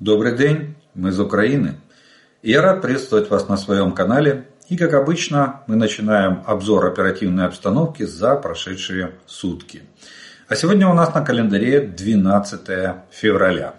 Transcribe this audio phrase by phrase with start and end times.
[0.00, 1.80] Добрый день, мы из Украины.
[2.42, 4.46] И я рад приветствовать вас на своем канале.
[4.68, 9.82] И как обычно, мы начинаем обзор оперативной обстановки за прошедшие сутки.
[10.46, 12.60] А сегодня у нас на календаре 12
[13.10, 13.74] февраля.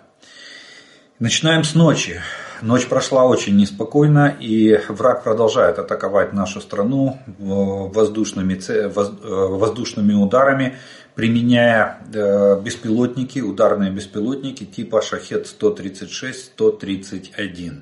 [1.19, 2.19] Начинаем с ночи.
[2.61, 8.59] Ночь прошла очень неспокойно, и враг продолжает атаковать нашу страну воздушными,
[9.57, 10.75] воздушными ударами
[11.19, 17.81] применяя э, беспилотники, ударные беспилотники типа Шахет-136-131.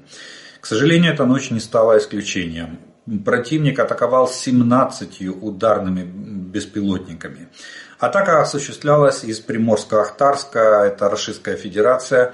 [0.59, 2.79] К сожалению, эта ночь не стала исключением.
[3.23, 7.49] Противник атаковал 17 ударными беспилотниками.
[7.99, 12.33] Атака осуществлялась из Приморска-Ахтарска, это Российская Федерация.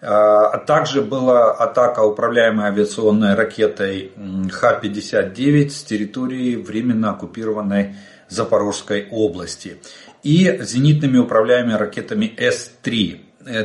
[0.00, 4.10] А также была атака, управляемая авиационной ракетой
[4.50, 7.94] Х-59 с территории временно оккупированной
[8.32, 9.76] Запорожской области
[10.22, 13.20] и зенитными управляемыми ракетами С-3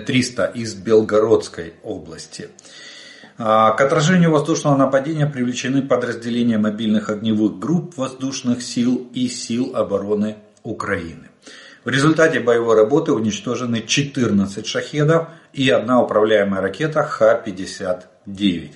[0.05, 2.49] 300 э, из Белгородской области.
[3.37, 10.37] А, к отражению воздушного нападения привлечены подразделения мобильных огневых групп воздушных сил и сил обороны
[10.63, 11.29] Украины.
[11.85, 18.71] В результате боевой работы уничтожены 14 шахедов и одна управляемая ракета Х-59.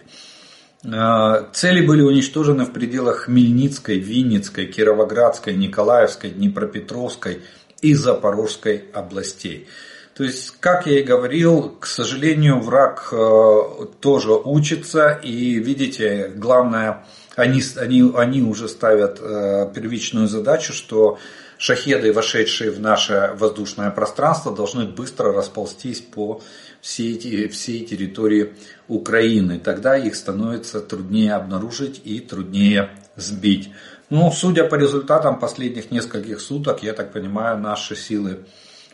[0.94, 7.42] А, цели были уничтожены в пределах Хмельницкой, Винницкой, Кировоградской, Николаевской, Днепропетровской
[7.82, 9.68] и Запорожской областей.
[10.14, 15.20] То есть, как я и говорил, к сожалению, враг э, тоже учится.
[15.24, 21.18] И видите, главное, они, они, они уже ставят э, первичную задачу, что
[21.58, 26.42] шахеды, вошедшие в наше воздушное пространство, должны быстро расползтись по
[26.82, 28.54] всей, всей территории
[28.88, 29.60] Украины.
[29.60, 33.70] Тогда их становится труднее обнаружить и труднее сбить.
[34.12, 38.40] Ну, судя по результатам последних нескольких суток, я так понимаю, наши силы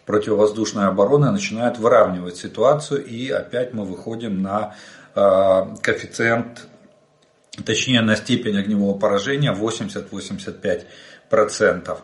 [0.06, 4.76] противовоздушной обороны начинают выравнивать ситуацию, и опять мы выходим на
[5.16, 6.68] э, коэффициент,
[7.66, 11.98] точнее на степень огневого поражения 80-85%.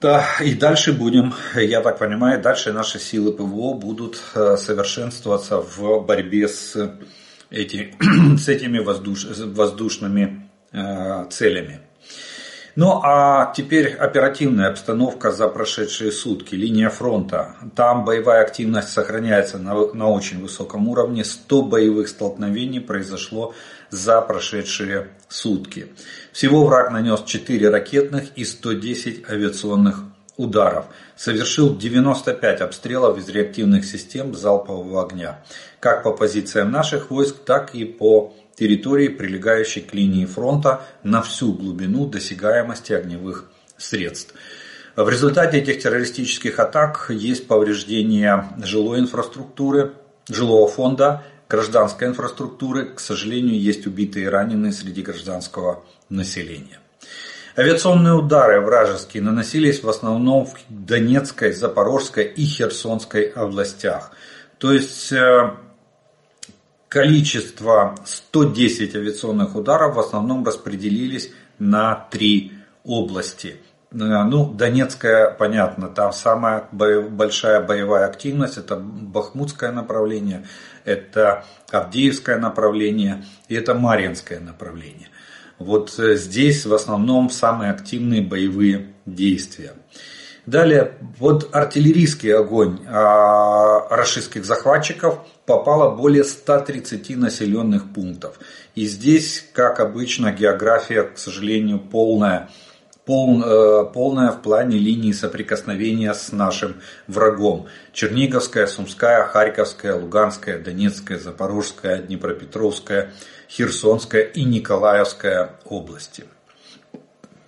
[0.00, 6.06] Да, и дальше будем, я так понимаю, дальше наши силы ПВО будут э, совершенствоваться в
[6.06, 6.76] борьбе с,
[7.50, 7.96] эти,
[8.38, 11.80] с этими воздуш, воздушными целями.
[12.76, 16.54] Ну а теперь оперативная обстановка за прошедшие сутки.
[16.54, 17.56] Линия фронта.
[17.74, 21.24] Там боевая активность сохраняется на, на очень высоком уровне.
[21.24, 23.54] 100 боевых столкновений произошло
[23.90, 25.88] за прошедшие сутки.
[26.32, 30.04] Всего враг нанес 4 ракетных и 110 авиационных
[30.36, 30.86] ударов.
[31.16, 35.42] Совершил 95 обстрелов из реактивных систем залпового огня.
[35.80, 41.52] Как по позициям наших войск, так и по территории, прилегающей к линии фронта на всю
[41.52, 44.34] глубину досягаемости огневых средств.
[44.96, 49.92] В результате этих террористических атак есть повреждение жилой инфраструктуры,
[50.28, 52.86] жилого фонда, гражданской инфраструктуры.
[52.86, 56.80] К сожалению, есть убитые и раненые среди гражданского населения.
[57.56, 64.12] Авиационные удары вражеские наносились в основном в Донецкой, Запорожской и Херсонской областях.
[64.58, 65.50] То есть э,
[66.90, 72.52] количество 110 авиационных ударов в основном распределились на три
[72.84, 73.56] области.
[73.92, 80.46] Э, ну, Донецкая, понятно, там самая большая боевая активность, это Бахмутское направление,
[80.84, 85.08] это Авдеевское направление и это Марьинское направление.
[85.60, 89.74] Вот э, здесь в основном самые активные боевые действия.
[90.46, 98.38] Далее, под артиллерийский огонь а, российских захватчиков попало более 130 населенных пунктов.
[98.76, 102.50] И здесь, как обычно, география, к сожалению, полная,
[103.04, 106.76] пол, э, полная в плане линии соприкосновения с нашим
[107.08, 107.66] врагом.
[107.92, 113.12] Черниговская, Сумская, Харьковская, Луганская, Донецкая, Запорожская, Днепропетровская,
[113.48, 116.26] Херсонская и Николаевская области.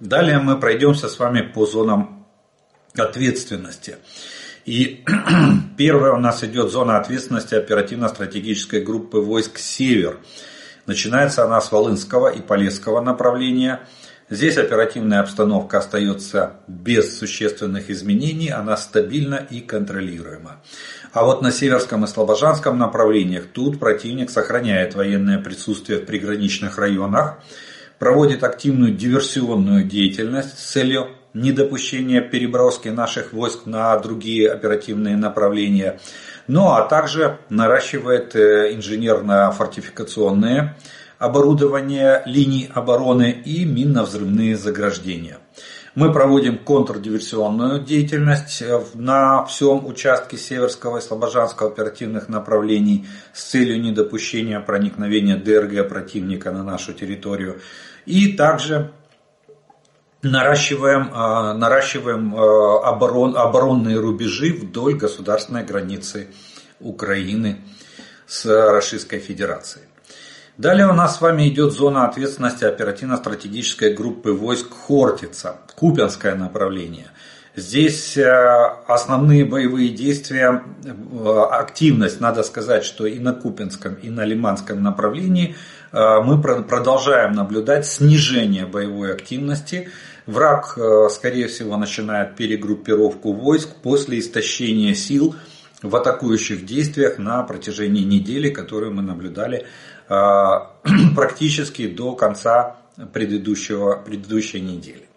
[0.00, 2.26] Далее мы пройдемся с вами по зонам
[2.96, 3.98] ответственности.
[4.64, 5.04] И
[5.76, 10.18] первая у нас идет зона ответственности оперативно-стратегической группы войск «Север».
[10.86, 13.80] Начинается она с Волынского и Полесского направления.
[14.30, 20.62] Здесь оперативная обстановка остается без существенных изменений, она стабильна и контролируема.
[21.12, 27.38] А вот на Северском и Слобожанском направлениях тут противник сохраняет военное присутствие в приграничных районах,
[27.98, 36.00] проводит активную диверсионную деятельность с целью недопущения переброски наших войск на другие оперативные направления,
[36.46, 40.76] ну а также наращивает э, инженерно-фортификационное
[41.18, 45.38] оборудование линий обороны и минно-взрывные заграждения.
[45.94, 53.78] Мы проводим контрдиверсионную деятельность э, на всем участке Северского и Слобожанского оперативных направлений с целью
[53.80, 57.60] недопущения проникновения ДРГ противника на нашу территорию.
[58.06, 58.90] И также
[60.22, 62.38] наращиваем, э, наращиваем э,
[62.84, 66.28] оборон, оборонные рубежи вдоль государственной границы
[66.80, 67.58] Украины
[68.26, 69.84] с Российской Федерацией.
[70.58, 77.10] Далее у нас с вами идет зона ответственности оперативно-стратегической группы войск Хортица, Купянское направление.
[77.54, 78.24] Здесь э,
[78.86, 85.54] основные боевые действия, э, активность, надо сказать, что и на Купинском, и на Лиманском направлении
[85.92, 89.90] э, мы продолжаем наблюдать снижение боевой активности.
[90.26, 90.78] Враг,
[91.10, 95.34] скорее всего, начинает перегруппировку войск после истощения сил
[95.82, 99.66] в атакующих действиях на протяжении недели, которую мы наблюдали
[100.08, 100.76] а,
[101.16, 102.76] практически до конца
[103.12, 105.08] предыдущего, предыдущей недели.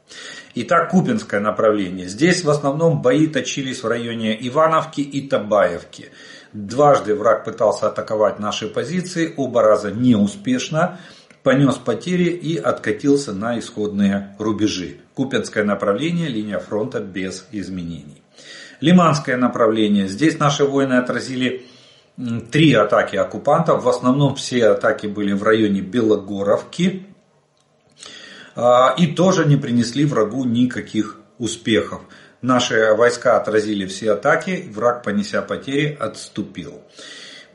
[0.55, 2.07] Итак, Купинское направление.
[2.07, 6.11] Здесь в основном бои точились в районе Ивановки и Табаевки.
[6.53, 10.99] Дважды враг пытался атаковать наши позиции, оба раза неуспешно,
[11.45, 14.97] понес потери и откатился на исходные рубежи.
[15.13, 18.23] Купинское направление, линия фронта без изменений.
[18.81, 20.07] Лиманское направление.
[20.07, 21.67] Здесь наши воины отразили
[22.51, 23.83] три атаки оккупантов.
[23.83, 27.05] В основном все атаки были в районе Белогоровки.
[28.55, 32.01] А, и тоже не принесли врагу никаких успехов.
[32.41, 36.81] Наши войска отразили все атаки, враг, понеся потери, отступил.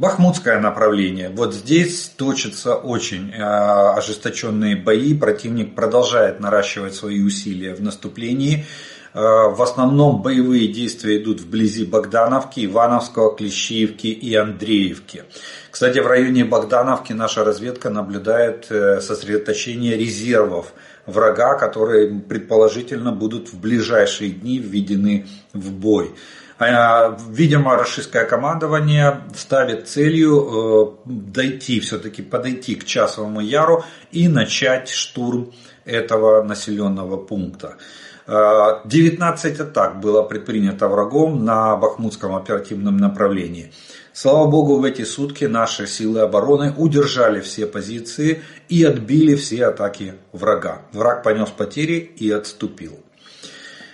[0.00, 1.28] Бахмутское направление.
[1.28, 5.12] Вот здесь точатся очень а, ожесточенные бои.
[5.12, 8.64] Противник продолжает наращивать свои усилия в наступлении.
[9.12, 9.18] Э,
[9.50, 15.24] в основном боевые действия идут вблизи Богдановки, Ивановского, Клещиевки и Андреевки.
[15.70, 20.72] Кстати, в районе Богдановки наша разведка наблюдает э, сосредоточение резервов
[21.10, 26.14] врага, которые предположительно будут в ближайшие дни введены в бой.
[26.58, 34.90] А, видимо, российское командование ставит целью э, дойти, все-таки подойти к Часовому Яру и начать
[34.90, 35.52] штурм
[35.86, 37.76] этого населенного пункта.
[38.26, 43.72] 19 атак было предпринято врагом на Бахмутском оперативном направлении.
[44.12, 50.14] Слава богу, в эти сутки наши силы обороны удержали все позиции и отбили все атаки
[50.32, 50.82] врага.
[50.92, 52.98] Враг понес потери и отступил.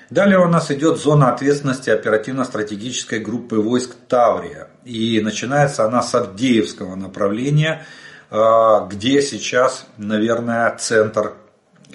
[0.09, 4.69] Далее у нас идет зона ответственности оперативно-стратегической группы войск Таврия.
[4.85, 7.85] И начинается она с Авдеевского направления,
[8.31, 11.35] а, где сейчас, наверное, центр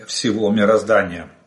[0.08, 1.28] всего мироздания–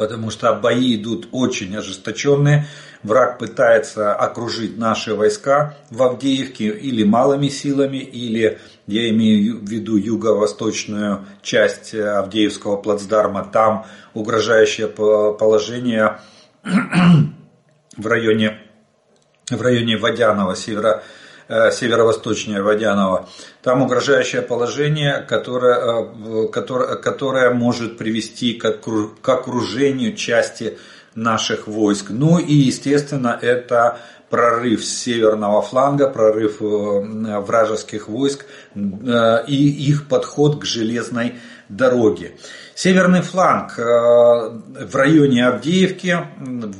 [0.00, 2.66] потому что бои идут очень ожесточенные.
[3.02, 9.96] Враг пытается окружить наши войска в Авдеевке или малыми силами, или, я имею в виду
[9.96, 16.20] юго-восточную часть Авдеевского плацдарма, там угрожающее положение
[16.64, 18.58] в районе,
[19.50, 21.02] в районе Водянова, северо
[21.70, 23.28] северо-восточнее Водянова.
[23.62, 28.64] Там угрожающее положение, которое, э, которое, которое может привести к
[29.28, 30.78] окружению части
[31.14, 32.06] наших войск.
[32.10, 33.98] Ну и, естественно, это
[34.30, 41.34] прорыв с северного фланга, прорыв э, вражеских войск и их подход к железной
[41.68, 42.32] дороге.
[42.74, 46.16] Северный фланг э, в районе Авдеевки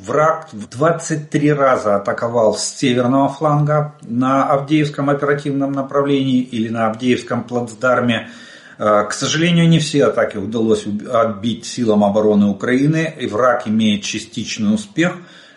[0.07, 8.31] враг 23 раза атаковал с северного фланга на Авдеевском оперативном направлении или на Авдеевском плацдарме.
[8.79, 14.75] Э, к сожалению, не все атаки удалось отбить силам обороны Украины, и враг имеет частичный
[14.75, 15.13] успех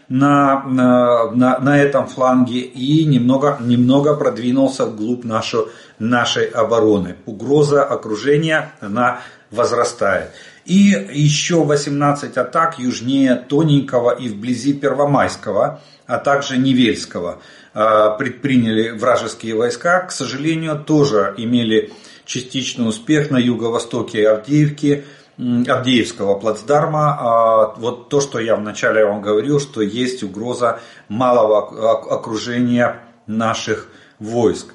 [0.10, 5.70] на, на, на, этом фланге и немного, немного продвинулся вглубь нашу,
[6.00, 7.16] нашей обороны.
[7.26, 10.32] Угроза окружения, она возрастает.
[10.66, 17.40] И еще 18 атак южнее Тоненького и вблизи Первомайского, а также Невельского
[17.74, 20.02] а, предприняли вражеские войска.
[20.02, 21.92] К сожалению, тоже имели
[22.26, 25.06] частичный успех на юго-востоке Авдеевки,
[25.38, 27.18] Авдеевского плацдарма.
[27.20, 34.74] А, вот то, что я вначале вам говорил, что есть угроза малого окружения наших войск.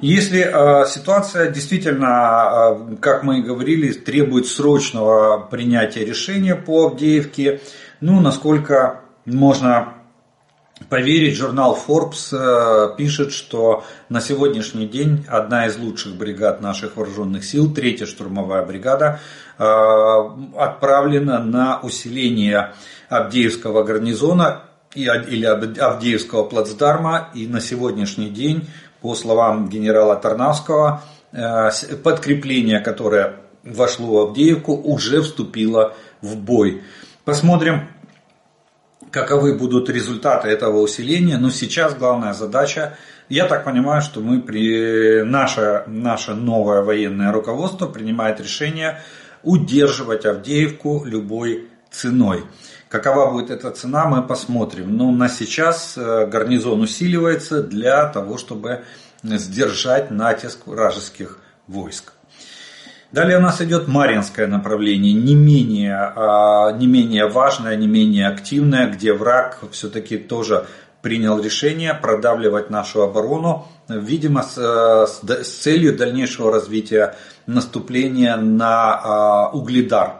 [0.00, 7.60] Если э, ситуация действительно, э, как мы и говорили, требует срочного принятия решения по Авдеевке,
[8.00, 9.94] ну, насколько можно
[10.88, 17.44] поверить, журнал Forbes э, пишет, что на сегодняшний день одна из лучших бригад наших вооруженных
[17.44, 19.20] сил, третья штурмовая бригада,
[19.58, 19.64] э,
[20.56, 22.72] отправлена на усиление
[23.08, 24.62] Авдеевского гарнизона
[24.94, 28.68] или Авдеевского плацдарма, и на сегодняшний день
[29.00, 31.70] по словам генерала Тарнавского, э,
[32.02, 36.82] подкрепление, которое вошло в Авдеевку, уже вступило в бой.
[37.24, 37.88] Посмотрим,
[39.10, 41.38] каковы будут результаты этого усиления.
[41.38, 42.96] Но сейчас главная задача,
[43.28, 49.00] я так понимаю, что мы при, наше, наше новое военное руководство принимает решение
[49.42, 52.44] удерживать Авдеевку любой ценой.
[52.88, 54.96] Какова будет эта цена, мы посмотрим.
[54.96, 58.84] Но на сейчас э, гарнизон усиливается для того, чтобы
[59.22, 62.12] сдержать натиск вражеских войск.
[63.10, 68.90] Далее у нас идет Маринское направление, не менее, а, не менее важное, не менее активное,
[68.90, 70.66] где враг все-таки тоже
[71.00, 77.14] принял решение продавливать нашу оборону, видимо, с, с, с целью дальнейшего развития
[77.46, 80.16] наступления на а, Угледар.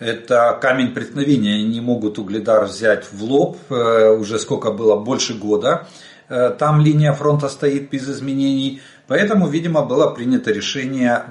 [0.00, 5.32] Это камень преткновения, они не могут Угледар взять в лоб, э, уже сколько было, больше
[5.32, 5.86] года.
[6.28, 8.82] Э, там линия фронта стоит без изменений.
[9.08, 11.24] Поэтому, видимо, было принято решение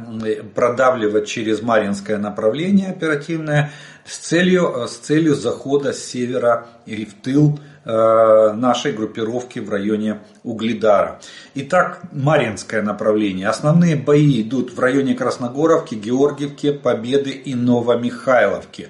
[0.53, 3.71] продавливать через Маринское направление оперативное
[4.05, 9.69] с целью, э, с целью захода с севера и в тыл э, нашей группировки в
[9.69, 11.19] районе Угледара.
[11.55, 13.49] Итак, Маринское направление.
[13.49, 18.89] Основные бои идут в районе Красногоровки, Георгиевки, Победы и Новомихайловки.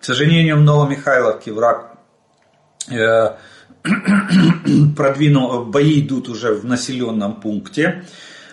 [0.00, 1.92] К сожалению, в Новомихайловке враг
[4.96, 8.04] продвинул, бои идут уже в населенном пункте.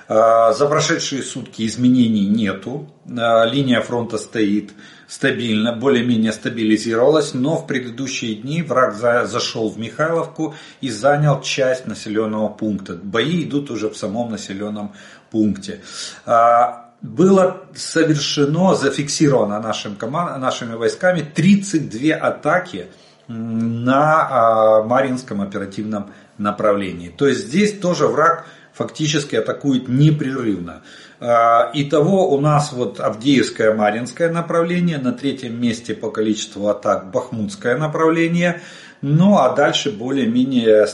[0.07, 2.89] А, за прошедшие сутки изменений нету.
[3.05, 4.71] А, линия фронта стоит
[5.07, 12.48] стабильно, более-менее стабилизировалась, но в предыдущие дни враг зашел в Михайловку и занял часть населенного
[12.48, 12.95] пункта.
[12.95, 14.93] Бои идут уже в самом населенном
[15.29, 15.81] пункте.
[16.25, 22.88] А, было совершено, зафиксировано нашим нашими войсками 32 атаки
[23.29, 27.09] на а, Маринском оперативном направлении.
[27.09, 30.81] То есть здесь тоже враг фактически атакует непрерывно.
[31.19, 37.77] А, итого у нас вот Авдеевское Маринское направление, на третьем месте по количеству атак Бахмутское
[37.77, 38.62] направление,
[39.01, 40.88] ну а дальше более-менее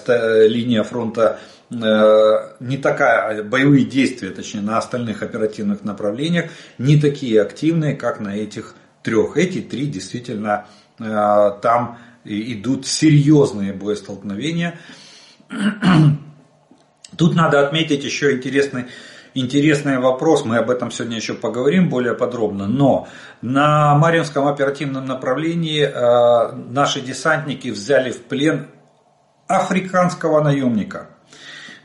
[0.47, 1.39] линия фронта
[1.71, 1.75] э,
[2.59, 8.75] не такая, боевые действия, точнее, на остальных оперативных направлениях не такие активные, как на этих
[9.03, 9.37] трех.
[9.37, 10.67] Эти три действительно
[10.99, 14.79] э, там идут серьезные боестолкновения.
[17.17, 18.85] Тут надо отметить еще интересный,
[19.33, 23.07] интересный вопрос, мы об этом сегодня еще поговорим более подробно, но
[23.41, 28.67] на Марьинском оперативном направлении э, наши десантники взяли в плен
[29.47, 31.09] африканского наемника–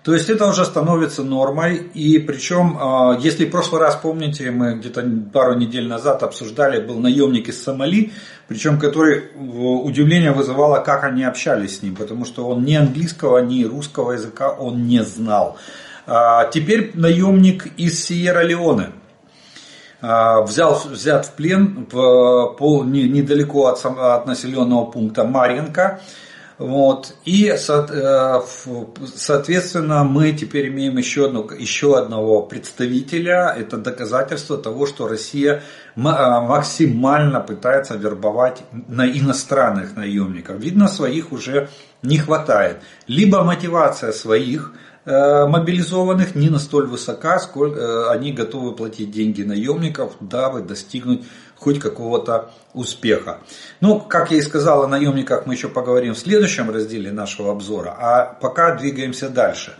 [0.02, 1.76] то есть это уже становится нормой.
[1.95, 6.99] И причем, а, если в прошлый раз, помните, мы где-то пару недель назад обсуждали, был
[6.99, 8.12] наемник из Сомали,
[8.49, 13.64] причем который удивление вызывало, как они общались с ним, потому что он ни английского, ни
[13.64, 15.59] русского языка он не знал.
[16.07, 18.92] А, теперь наемник из Сьерра-Леоне
[20.00, 26.00] а, взял, взят в плен в, по, не, недалеко от, от населенного пункта Марьенко.
[26.61, 27.14] Вот.
[27.25, 28.40] И, э,
[29.17, 33.55] соответственно, мы теперь имеем еще, одну, еще одного представителя.
[33.59, 35.61] Это доказательство того, что Россия э,
[35.97, 40.61] максимально пытается вербовать на иностранных наемников.
[40.61, 41.71] Видно, своих уже
[42.02, 42.83] не хватает.
[43.07, 44.75] Либо мотивация своих
[45.07, 51.25] э, мобилизованных не настолько высока, сколько они готовы платить деньги наемников, дабы достигнуть
[51.61, 53.40] хоть какого-то успеха.
[53.81, 57.95] Ну, как я и сказал о наемниках, мы еще поговорим в следующем разделе нашего обзора,
[57.99, 59.76] а пока двигаемся дальше.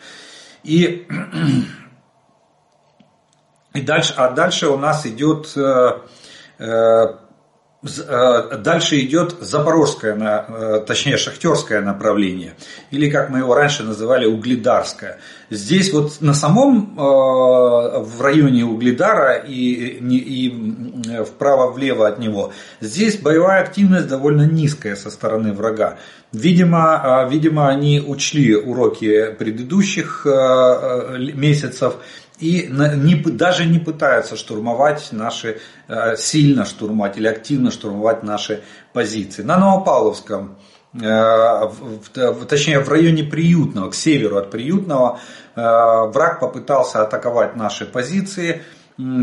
[0.63, 1.09] И,
[3.73, 6.01] и дальше, а дальше у нас идет э,
[6.59, 7.15] э,
[7.83, 12.55] дальше идет запорожское, э, точнее шахтерское направление,
[12.91, 15.19] или как мы его раньше называли угледарское.
[15.49, 23.63] Здесь вот на самом, э, в районе Угледара и, и вправо-влево от него, здесь боевая
[23.63, 25.97] активность довольно низкая со стороны врага.
[26.33, 30.27] Видимо, видимо они учли уроки предыдущих
[31.35, 31.97] месяцев
[32.41, 39.43] и не, даже не пытаются штурмовать наши, э, сильно штурмовать или активно штурмовать наши позиции.
[39.43, 40.57] На Новопавловском,
[40.95, 41.71] э,
[42.49, 45.21] точнее в районе Приютного, к северу от Приютного,
[45.55, 48.63] э, враг попытался атаковать наши позиции.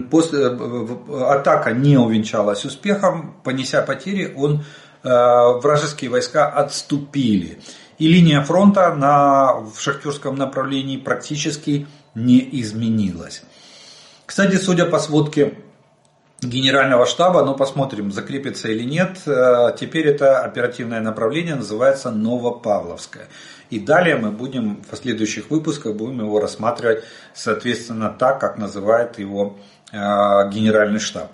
[0.10, 4.64] После, атака не увенчалась успехом, понеся потери, он,
[5.04, 7.60] вражеские войска отступили.
[8.00, 11.86] И линия фронта на, в шахтерском направлении практически
[12.18, 13.44] не изменилось.
[14.26, 15.54] Кстати, судя по сводке
[16.42, 23.28] генерального штаба, ну посмотрим, закрепится или нет, э, теперь это оперативное направление называется Новопавловское.
[23.70, 29.58] И далее мы будем в последующих выпусках будем его рассматривать соответственно так, как называет его
[29.92, 31.32] э, генеральный штаб.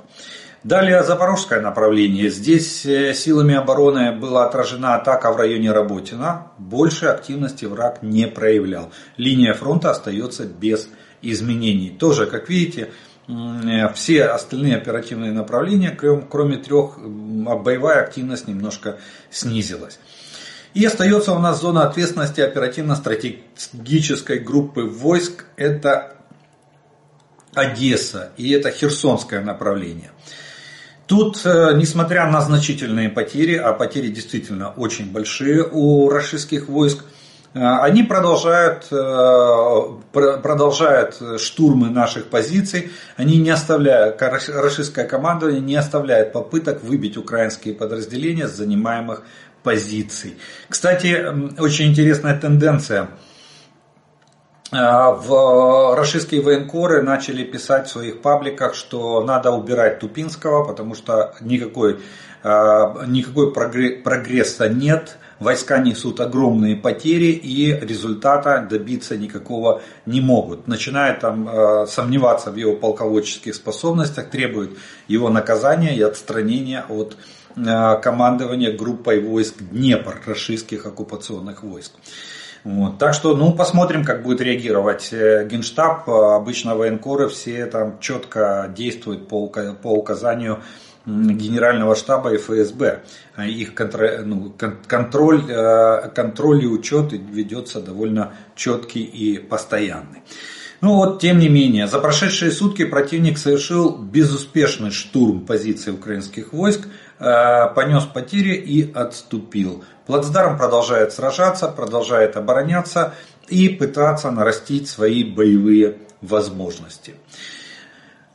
[0.64, 2.30] Далее Запорожское направление.
[2.30, 6.54] Здесь э, силами обороны была отражена атака в районе Работина.
[6.58, 8.90] Больше активности враг не проявлял.
[9.18, 10.88] Линия фронта остается без
[11.22, 11.90] изменений.
[11.90, 12.92] Тоже, как видите,
[13.28, 20.00] э, все остальные оперативные направления, кроме трех, боевая активность немножко снизилась.
[20.74, 25.44] И остается у нас зона ответственности оперативно-стратегической группы войск.
[25.58, 26.16] Это
[27.54, 30.12] Одесса и это Херсонское направление.
[31.06, 37.04] Тут, э, несмотря на значительные потери, а потери действительно очень большие у российских войск,
[37.54, 39.82] э, они продолжают, э,
[40.14, 48.48] продолжают штурмы наших позиций, они не оставляют, российское командование не оставляет попыток выбить украинские подразделения
[48.48, 49.24] с занимаемых
[49.62, 50.38] позиций.
[50.70, 53.10] Кстати, очень интересная тенденция–
[54.74, 62.00] в российские военкоры начали писать в своих пабликах, что надо убирать Тупинского, потому что никакой,
[62.44, 70.68] а, никакой прогресса нет, войска несут огромные потери и результата добиться никакого не могут.
[70.68, 74.78] Начинают там сомневаться в его полководческих способностях, требуют
[75.08, 77.18] его наказания и отстранения от
[77.56, 81.92] командования группой войск Днепр, российских оккупационных войск.
[82.64, 82.98] Вот.
[82.98, 86.08] Так что, ну, посмотрим, как будет реагировать э, Генштаб.
[86.10, 90.62] Обычно военкоры все там четко действуют по, по указанию
[91.06, 93.04] Генерального штаба и ФСБ.
[93.36, 94.54] А их контроль, ну,
[94.88, 100.22] контроль, э, контроль и учет ведется довольно четкий и постоянный.
[100.80, 106.88] Ну вот, тем не менее, за прошедшие сутки противник совершил безуспешный штурм позиций украинских войск,
[107.20, 109.84] э, понес потери и отступил.
[110.06, 113.14] Плацдарм продолжает сражаться, продолжает обороняться
[113.48, 117.16] и пытаться нарастить свои боевые возможности.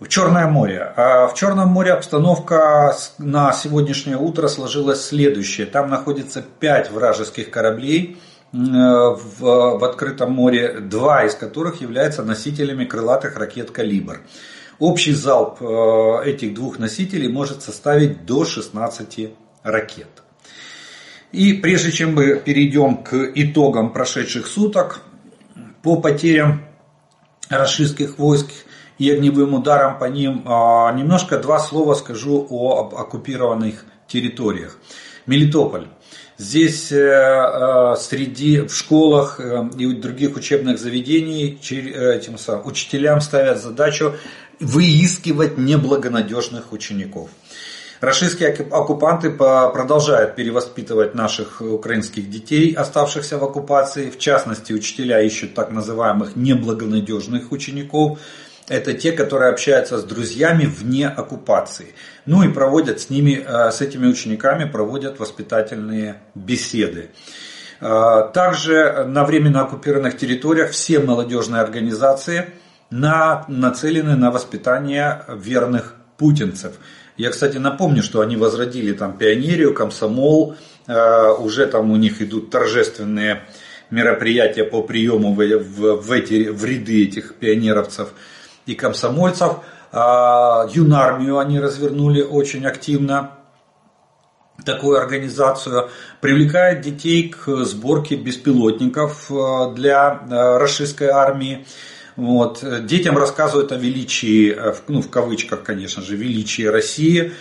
[0.01, 0.93] В Черное море.
[0.97, 5.67] А в Черном море обстановка на сегодняшнее утро сложилась следующая.
[5.67, 8.19] Там находится 5 вражеских кораблей
[8.53, 14.21] в, в открытом море, два из которых являются носителями крылатых ракет «Калибр».
[14.79, 19.31] Общий залп э, этих двух носителей может составить до 16
[19.65, 20.18] ракет.
[21.33, 25.03] И прежде чем мы перейдем к итогам прошедших суток,
[25.83, 26.63] по потерям
[27.49, 28.49] российских войск
[28.99, 34.79] и огневым ударам по ним, а, немножко два слова скажу о оккупированных территориях.
[35.27, 35.87] Мелитополь.
[36.39, 43.61] Здесь э, э, среди в школах э, и других учебных заведений этим самым, учителям ставят
[43.61, 44.15] задачу
[44.61, 47.31] выискивать неблагонадежных учеников.
[48.01, 54.11] Российские оккупанты продолжают перевоспитывать наших украинских детей, оставшихся в оккупации.
[54.11, 58.21] В частности, учителя ищут так называемых неблагонадежных учеников.
[58.69, 61.95] Это те, которые общаются с друзьями вне оккупации.
[62.25, 67.11] Ну и проводят с ними, э, с этими учениками проводят воспитательные беседы.
[67.81, 72.51] Э, также на временно оккупированных территориях все молодежные организации
[72.91, 76.75] на, нацелены на воспитание верных путинцев.
[77.19, 80.55] Я, кстати, напомню, что они возродили там пионерию, комсомол,
[80.87, 83.43] э, уже там у них идут торжественные
[83.91, 88.11] мероприятия по приему в, в, в, эти, в ряды этих пионеровцев
[88.67, 89.57] и комсомольцев.
[89.91, 93.33] А, юнармию они развернули очень активно,
[94.65, 95.89] такую организацию,
[96.21, 101.67] привлекает детей к сборке беспилотников э, для э, российской армии.
[102.19, 102.65] Вот.
[102.87, 107.33] Детям рассказывают о величии, э, ну в кавычках, конечно же, величии России,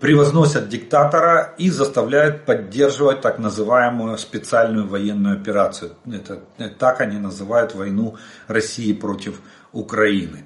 [0.00, 5.92] превозносят диктатора и заставляют поддерживать так называемую специальную военную операцию.
[6.06, 6.42] Это,
[6.78, 8.16] так они называют войну
[8.48, 9.40] России против
[9.72, 10.44] Украины.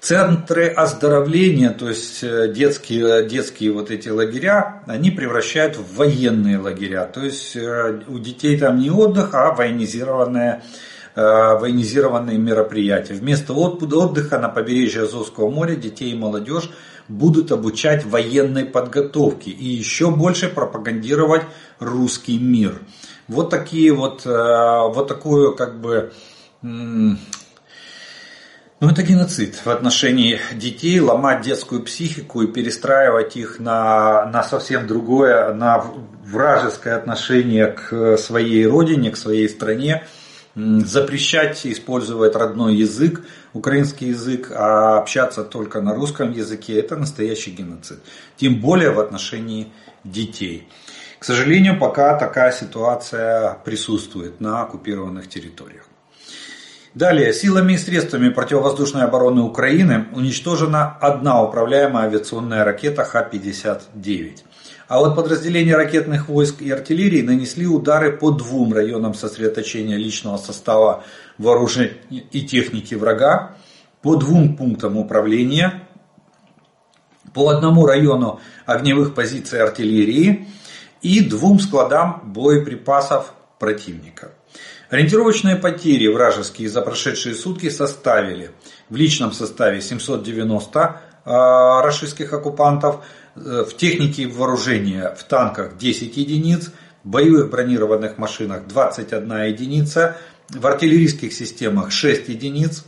[0.00, 7.04] Центры оздоровления, то есть э, детские, детские вот эти лагеря, они превращают в военные лагеря.
[7.04, 13.14] То есть э, у детей там не отдых, а военизированные, э, военизированные мероприятия.
[13.14, 16.70] Вместо отдыха на побережье Азовского моря детей и молодежь
[17.08, 21.42] будут обучать военной подготовке и еще больше пропагандировать
[21.78, 22.80] русский мир.
[23.28, 26.12] Вот такие вот, вот такую как бы
[28.80, 34.86] ну, это геноцид в отношении детей, ломать детскую психику и перестраивать их на, на совсем
[34.86, 35.84] другое, на
[36.24, 40.04] вражеское отношение к своей родине, к своей стране,
[40.54, 48.00] запрещать использовать родной язык, украинский язык, а общаться только на русском языке, это настоящий геноцид.
[48.36, 49.72] Тем более в отношении
[50.04, 50.68] детей.
[51.18, 55.86] К сожалению, пока такая ситуация присутствует на оккупированных территориях.
[56.94, 64.38] Далее, силами и средствами противовоздушной обороны Украины уничтожена одна управляемая авиационная ракета Х-59.
[64.90, 71.04] А вот подразделения ракетных войск и артиллерии нанесли удары по двум районам сосредоточения личного состава
[71.38, 73.54] вооружений и техники врага,
[74.02, 75.84] по двум пунктам управления,
[77.32, 80.48] по одному району огневых позиций артиллерии
[81.02, 84.32] и двум складам боеприпасов противника.
[84.88, 88.50] Ориентировочные потери вражеские за прошедшие сутки составили
[88.88, 96.70] в личном составе 790 э, российских оккупантов, в технике вооружения в танках 10 единиц,
[97.04, 100.16] в боевых бронированных машинах 21 единица,
[100.48, 102.84] в артиллерийских системах 6 единиц,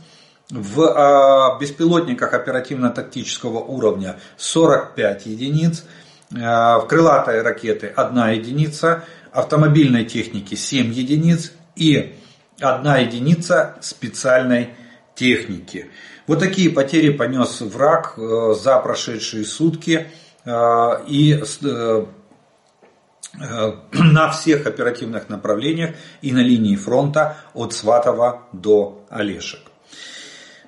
[0.49, 5.83] в э, беспилотниках оперативно-тактического уровня 45 единиц,
[6.29, 12.15] в крылатой ракеты 1 единица, автомобильной техники 7 единиц и
[12.59, 14.69] одна единица специальной
[15.15, 15.89] техники.
[16.27, 22.05] Вот такие потери понес враг э, за прошедшие сутки э, и э,
[23.93, 29.61] на всех оперативных направлениях и на линии фронта от Сватова до Олешек.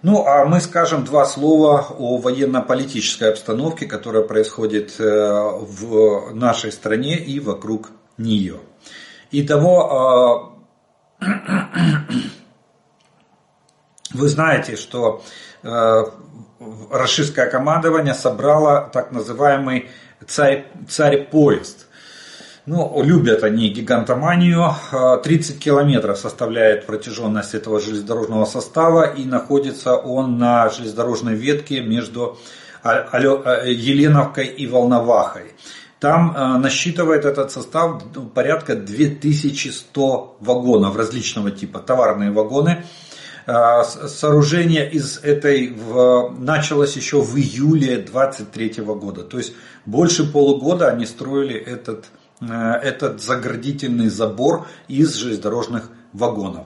[0.02, 7.40] Ну, а мы скажем два слова о военно-политической обстановке, которая происходит в нашей стране и
[7.40, 8.60] вокруг нее.
[9.32, 10.56] Итого,
[14.14, 15.22] вы знаете, что э,
[16.92, 19.90] российское командование собрало так называемый
[20.28, 21.88] царь, царь-поезд.
[22.66, 24.74] Ну, любят они гигантоманию.
[25.24, 32.38] 30 километров составляет протяженность этого железнодорожного состава и находится он на железнодорожной ветке между
[32.84, 35.54] Еленовкой и Волновахой.
[36.00, 42.84] Там э, насчитывает этот состав ну, порядка 2100 вагонов различного типа, товарные вагоны.
[43.48, 49.24] Э, сооружение из этой в, началось еще в июле 23 года.
[49.24, 49.54] То есть
[49.86, 52.06] больше полугода они строили этот,
[52.42, 56.66] э, этот заградительный забор из железнодорожных вагонов.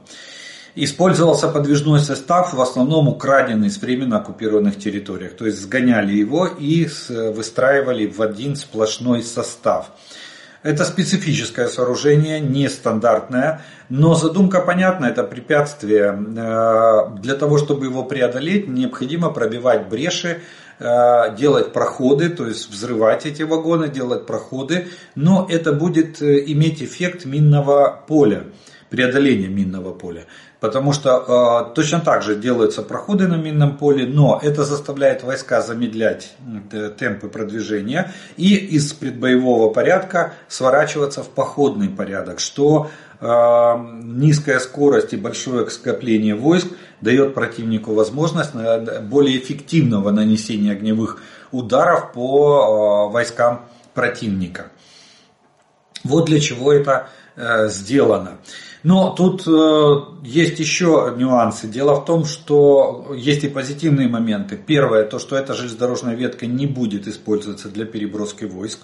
[0.75, 5.35] Использовался подвижной состав, в основном украденный с временно оккупированных территориях.
[5.35, 9.91] То есть сгоняли его и выстраивали в один сплошной состав.
[10.61, 16.11] Это специфическое сооружение, нестандартное, но задумка понятна, это препятствие.
[16.11, 20.41] Э, для того, чтобы его преодолеть, необходимо пробивать бреши,
[20.79, 26.83] э, делать проходы, то есть взрывать эти вагоны, делать проходы, но это будет э, иметь
[26.83, 28.43] эффект минного поля,
[28.89, 30.25] преодоления минного поля.
[30.59, 35.61] Потому что э, точно так же делаются проходы на минном поле, но это заставляет войска
[35.61, 36.33] замедлять
[36.97, 42.89] темпы продвижения и из предбоевого порядка сворачиваться в походный порядок, что
[43.21, 43.25] э,
[44.03, 46.67] низкая скорость и большое скопление войск
[46.99, 48.51] дает противнику возможность
[49.03, 53.61] более эффективного нанесения огневых ударов по э, войскам
[53.93, 54.71] противника.
[56.03, 58.39] Вот для чего это э, сделано.
[58.83, 61.67] Но тут э, есть еще нюансы.
[61.67, 64.57] Дело в том, что есть и позитивные моменты.
[64.57, 68.79] Первое, то, что эта железнодорожная ветка не будет использоваться для переброски войск.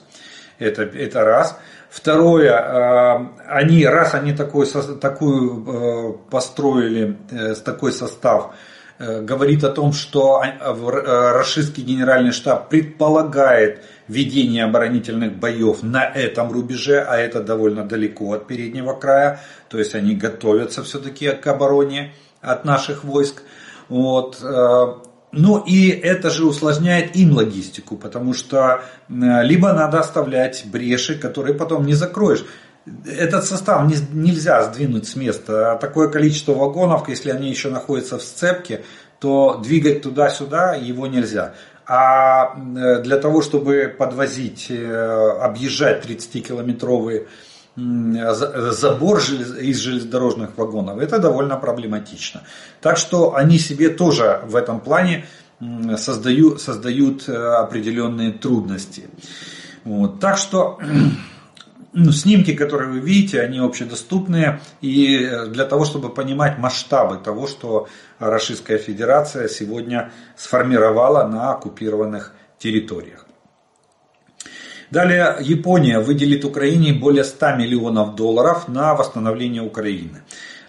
[0.60, 1.58] Это, это раз.
[1.90, 4.68] Второе, э, они, раз они такой,
[5.00, 7.18] такую построили,
[7.64, 8.54] такой состав,
[9.00, 17.00] говорит о том, что э, российский генеральный штаб предполагает ведение оборонительных боев на этом рубеже,
[17.02, 19.40] а это довольно далеко от переднего края,
[19.70, 23.42] то есть они готовятся все-таки к обороне от наших войск.
[23.90, 24.40] Вот.
[24.44, 24.94] Э,
[25.32, 31.56] ну и это же усложняет им логистику, потому что э, либо надо оставлять бреши, которые
[31.56, 32.46] потом не закроешь.
[33.06, 35.78] Этот состав не, нельзя сдвинуть с места.
[35.82, 38.84] Такое количество вагонов, если они еще находятся в сцепке,
[39.20, 41.56] то двигать туда-сюда его нельзя.
[41.88, 47.28] А э, для того, чтобы подвозить, э, объезжать 30-километровый
[47.76, 52.44] забор из железнодорожных вагонов, это довольно проблематично.
[52.80, 55.26] Так что они себе тоже в этом плане
[55.98, 59.10] создают, создают э, определенные трудности.
[59.84, 60.20] Вот.
[60.20, 60.80] Так что
[61.96, 64.60] ну, снимки, которые вы видите, они общедоступные.
[64.82, 67.88] И э, для того, чтобы понимать масштабы того, что
[68.20, 73.26] Российская Федерация сегодня сформировала на оккупированных территориях.
[74.92, 80.22] Далее Япония выделит Украине более 100 миллионов долларов на восстановление Украины.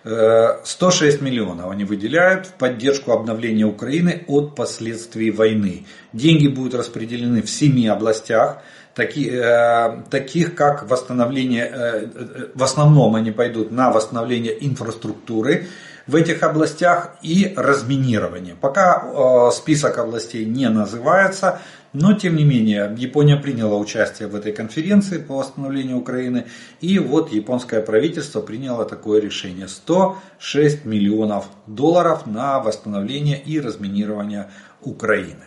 [0.04, 5.86] 106 э, миллионов они выделяют в поддержку обновления Украины от последствий войны.
[6.12, 8.62] Деньги будут распределены в семи областях–
[8.96, 15.66] таки, э, таких как восстановление, э, э, в основном они пойдут на восстановление инфраструктуры,
[16.06, 18.54] в этих областях и разминирование.
[18.54, 21.60] Пока э, список областей не называется,
[21.92, 26.46] но тем не менее Япония приняла участие в этой конференции по восстановлению Украины.
[26.80, 29.68] И вот японское правительство приняло такое решение.
[29.68, 34.48] 106 миллионов долларов на восстановление и разминирование
[34.80, 35.44] Украины.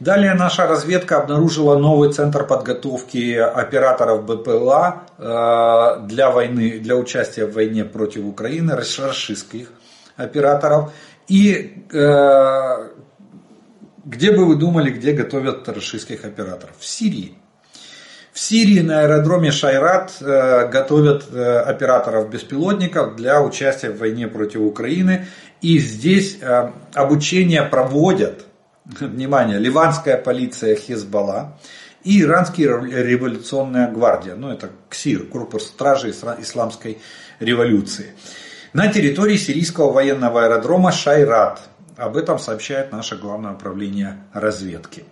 [0.00, 7.52] Далее наша разведка обнаружила новый центр подготовки операторов БПЛА э, для войны, для участия в
[7.52, 9.70] войне против Украины, российских
[10.16, 10.90] операторов.
[11.28, 12.88] И э,
[14.06, 16.76] где бы вы думали, где готовят российских операторов?
[16.78, 17.34] В Сирии.
[18.32, 25.26] В Сирии на аэродроме Шайрат э, готовят операторов беспилотников для участия в войне против Украины.
[25.60, 26.38] И здесь
[26.94, 28.46] обучение проводят
[29.00, 31.58] внимание, ливанская полиция Хизбалла
[32.02, 36.98] и иранская революционная гвардия, ну это КСИР, корпус стражи исламской
[37.40, 38.14] революции,
[38.72, 41.60] на территории сирийского военного аэродрома Шайрат.
[41.96, 45.04] Об этом сообщает наше главное управление разведки.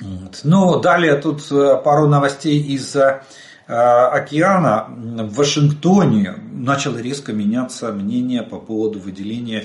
[0.00, 0.40] Вот.
[0.44, 3.22] Ну, далее тут э, пару новостей из э,
[3.66, 4.86] океана.
[4.88, 9.64] В Вашингтоне начало резко меняться мнение по поводу выделения,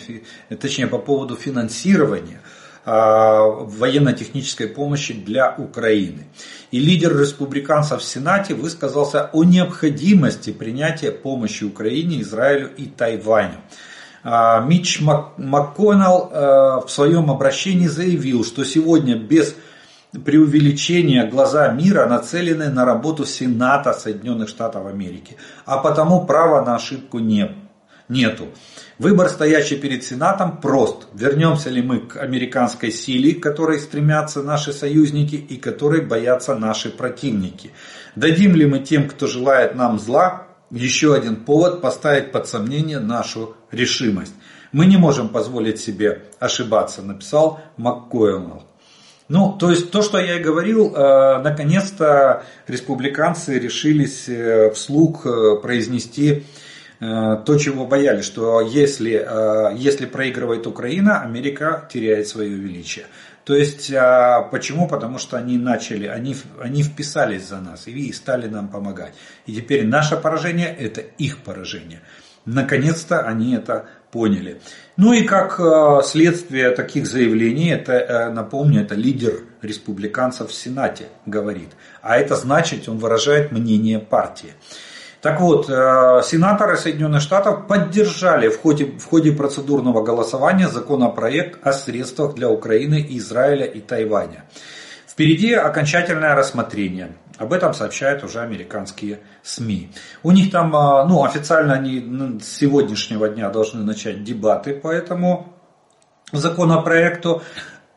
[0.60, 2.42] точнее по поводу финансирования
[2.84, 6.28] а, военно-технической помощи для Украины.
[6.72, 13.58] И лидер республиканцев в Сенате высказался о необходимости принятия помощи Украине, Израилю и Тайваню.
[14.24, 19.56] Митч МакКоннелл в своем обращении заявил, что сегодня без
[20.12, 27.20] преувеличения глаза мира нацелены на работу Сената Соединенных Штатов Америки, а потому права на ошибку
[27.20, 27.52] нет,
[28.10, 28.48] нету.
[29.00, 31.08] Выбор, стоящий перед Сенатом, прост.
[31.14, 36.90] Вернемся ли мы к американской силе, к которой стремятся наши союзники и которой боятся наши
[36.90, 37.72] противники?
[38.16, 43.56] Дадим ли мы тем, кто желает нам зла, еще один повод поставить под сомнение нашу
[43.72, 44.36] решимость?
[44.72, 48.64] Мы не можем позволить себе ошибаться, написал МакКойлнелл.
[49.34, 55.56] Ну, то есть то, что я и говорил, э, наконец-то республиканцы решились э, вслух э,
[55.56, 56.44] произнести
[57.00, 59.28] то, чего боялись, что если,
[59.76, 63.08] если проигрывает Украина, Америка теряет свое величие.
[63.44, 63.92] То есть,
[64.52, 64.88] почему?
[64.88, 69.14] Потому что они начали, они, они вписались за нас и стали нам помогать.
[69.48, 72.02] И теперь наше поражение– это их поражение.
[72.46, 74.60] Наконец-то они это поняли.
[74.98, 81.06] Ну и как э, следствие таких заявлений, это, э, напомню, это лидер республиканцев в Сенате
[81.26, 81.70] говорит.
[82.02, 84.54] А это значит, он выражает мнение партии.
[85.22, 91.74] Так вот, э, сенаторы Соединенных Штатов поддержали в ходе, в ходе процедурного голосования законопроект о
[91.74, 94.44] средствах для Украины, Израиля и Тайваня.
[95.08, 97.12] Впереди окончательное рассмотрение.
[97.42, 99.90] Об этом сообщают уже американские СМИ.
[100.22, 105.52] У них там, а, ну, официально они с сегодняшнего дня должны начать дебаты по этому
[106.32, 107.42] законопроекту.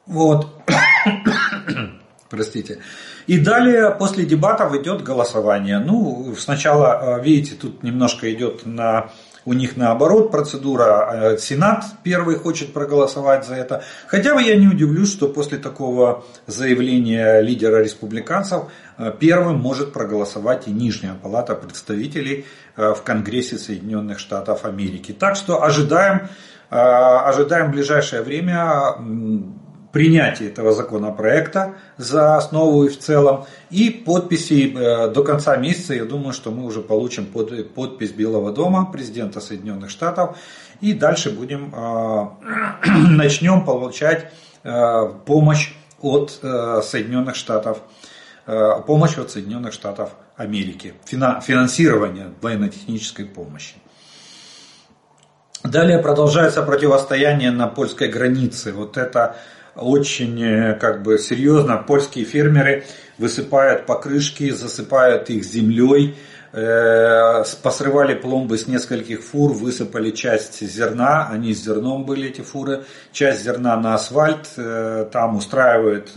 [0.06, 0.48] Вот.
[2.30, 2.78] Простите.
[3.26, 5.78] И далее после дебатов идет голосование.
[5.78, 9.10] Ну, сначала, а, видите, тут немножко идет на
[9.46, 13.84] у них наоборот процедура, э, Сенат первый хочет проголосовать за это.
[14.06, 18.64] Хотя бы я не удивлюсь, что после такого заявления лидера республиканцев
[19.20, 25.12] первым может проголосовать и Нижняя палата представителей э, в Конгрессе Соединенных Штатов Америки.
[25.12, 26.28] Так что ожидаем,
[26.70, 28.96] ожидаем в ближайшее время
[29.94, 33.46] принятия этого законопроекта за основу и в целом.
[33.70, 38.90] И подписи э, до конца месяца, я думаю, что мы уже получим подпись Белого дома,
[38.92, 40.36] президента Соединенных Штатов.
[40.80, 42.26] И дальше будем, э,
[43.10, 44.32] начнем получать
[44.64, 47.78] э, помощь от Соединенных Штатов,
[48.46, 53.74] помощь от Соединенных Штатов Америки, финансирование военно-технической помощи.
[55.64, 58.72] Далее продолжается противостояние на польской границе.
[58.72, 59.36] Вот это
[59.74, 61.78] очень э, как бы серьезно.
[61.78, 62.84] Польские фермеры
[63.16, 66.16] высыпают покрышки, засыпают их землей,
[66.52, 72.84] э, посрывали пломбы с нескольких фур, высыпали часть зерна, они с зерном были эти фуры,
[73.12, 76.10] часть зерна на асфальт, э, там устраивают,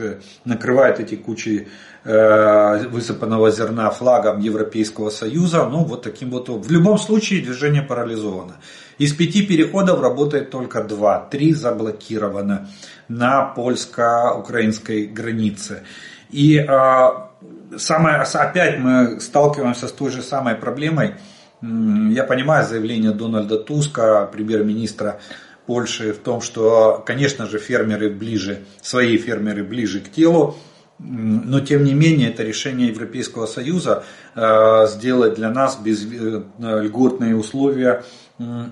[0.44, 1.70] накрывают эти кучи
[2.08, 5.66] высыпанного зерна флагом Европейского Союза.
[5.66, 6.48] Ну, вот таким вот.
[6.48, 8.56] В любом случае движение парализовано.
[8.98, 12.70] Из пяти переходов работает только два, три заблокировано
[13.10, 15.84] на польско-украинской границе.
[16.32, 17.32] И а,
[17.78, 21.16] самое, опять мы сталкиваемся с той же самой проблемой.
[21.62, 25.20] Я понимаю заявление Дональда Туска, премьер-министра
[25.66, 30.56] Польши, в том, что, конечно же, фермеры ближе, свои фермеры ближе к телу,
[31.00, 34.04] но тем не менее это решение Европейского Союза
[34.36, 38.04] сделать для нас без, э, льготные условия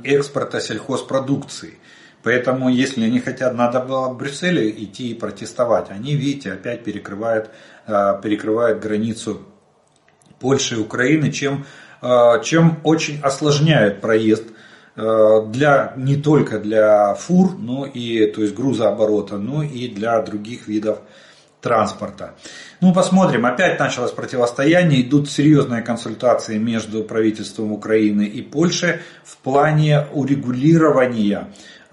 [0.04, 1.80] экспорта сельхозпродукции.
[2.26, 5.92] Поэтому, если они хотят, надо было в Брюсселе идти и протестовать.
[5.92, 7.52] Они, видите, опять перекрывают,
[7.86, 9.44] э, перекрывают границу
[10.40, 11.68] Польши и Украины, чем,
[12.02, 14.46] э, чем очень осложняют проезд
[14.96, 20.68] э, для, не только для фур, но и, то есть грузооборота, но и для других
[20.68, 21.02] видов
[21.66, 22.36] транспорта.
[22.80, 23.46] Ну, посмотрим.
[23.46, 25.02] Опять началось противостояние.
[25.02, 31.48] Идут серьезные консультации между правительством Украины и Польши в плане урегулирования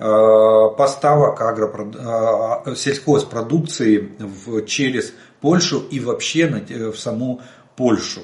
[0.04, 4.10] Э, поставок агро, э, сельхозпродукции
[4.66, 7.40] через Польшу и вообще э, в саму
[7.76, 8.22] Польшу.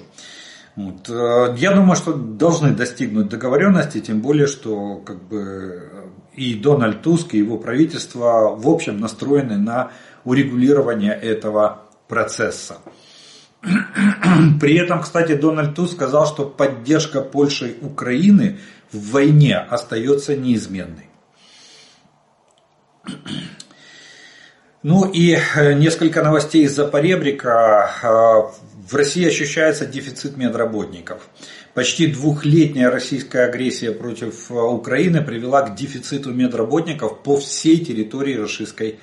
[0.74, 1.08] Вот.
[1.08, 5.88] Я думаю, что должны достигнуть договоренности, тем более, что как бы,
[6.34, 9.90] и Дональд Туск, и его правительство в общем настроены на
[10.29, 12.79] урегулирование этого процесса.
[14.61, 18.59] При этом, кстати, Дональд Туск сказал, что поддержка Польши и Украины
[18.93, 21.09] в войне остается неизменной.
[24.85, 27.91] Ну и э, несколько новостей из-за поребрика.
[28.01, 31.29] Э, в России ощущается дефицит медработников.
[31.75, 39.01] Почти двухлетняя российская агрессия против э, Украины привела к дефициту медработников по всей территории Российской.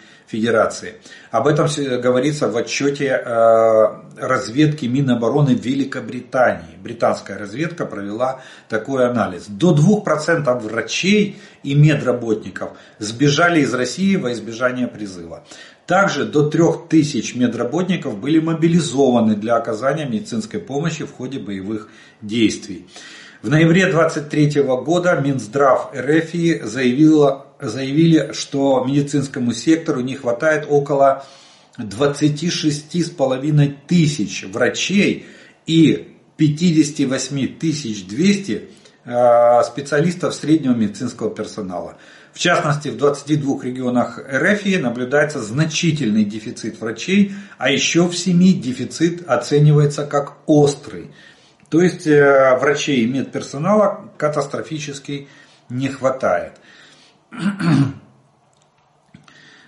[1.32, 1.68] Об этом
[2.02, 6.78] говорится в отчете э, разведки Минобороны Великобритании.
[6.82, 9.46] Британская разведка провела такой анализ.
[9.48, 15.44] До 2% врачей и медработников сбежали из России во избежание призыва.
[15.86, 21.90] Также до 3000 медработников были мобилизованы для оказания медицинской помощи в ходе боевых
[22.22, 22.88] действий.
[23.44, 26.32] В ноябре 23 года Минздрав РФ
[26.64, 31.26] заявила, заявили, что медицинскому сектору не хватает около
[31.78, 35.26] 26,5 тысяч врачей
[35.66, 37.58] и 58
[38.08, 38.70] 200
[39.06, 41.98] э, специалистов среднего медицинского персонала.
[42.34, 49.28] В частности, в 22 регионах РФ наблюдается значительный дефицит врачей, а еще в 7 дефицит
[49.28, 51.12] оценивается как острый.
[51.70, 55.30] То есть э, врачей и медперсонала катастрофически
[55.70, 56.54] не хватает.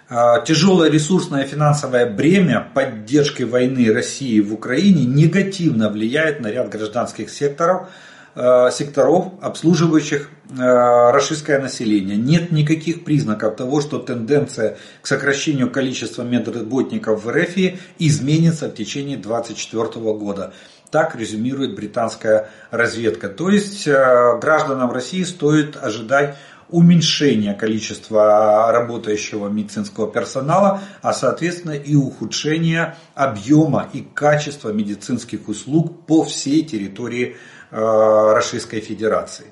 [0.09, 7.29] А, тяжелое ресурсное финансовое бремя поддержки войны России в Украине негативно влияет на ряд гражданских
[7.29, 7.89] секторов,
[8.33, 12.15] э, секторов, обслуживающих э, российское население.
[12.15, 19.17] Нет никаких признаков того, что тенденция к сокращению количества медработников в РФ изменится в течение
[19.17, 20.53] 2024 года.
[20.89, 23.27] Так резюмирует британская разведка.
[23.27, 26.37] То есть гражданам России стоит ожидать
[26.69, 36.23] уменьшения количества работающего медицинского персонала, а соответственно и ухудшения объема и качества медицинских услуг по
[36.23, 37.37] всей территории
[37.71, 39.45] э, Российской Федерации.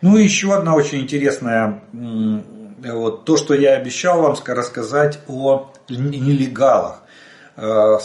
[0.00, 1.82] Ну и еще одна очень интересная,
[2.84, 7.02] вот то, что я обещал вам рассказать о нелегалах.
[7.56, 7.98] Э,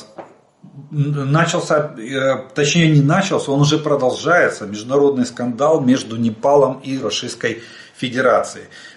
[0.92, 7.83] начался, э, точнее не начался, он уже продолжается, международный скандал между Непалом и Российской Федерацией.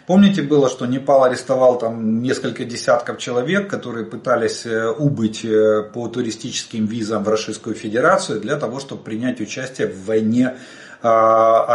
[0.06, 6.08] Помните было, что Непал арестовал там несколько десятков человек, которые пытались э, убыть э, по
[6.08, 10.56] туристическим визам в Российскую Федерацию для того, чтобы принять участие в войне
[11.02, 11.66] а,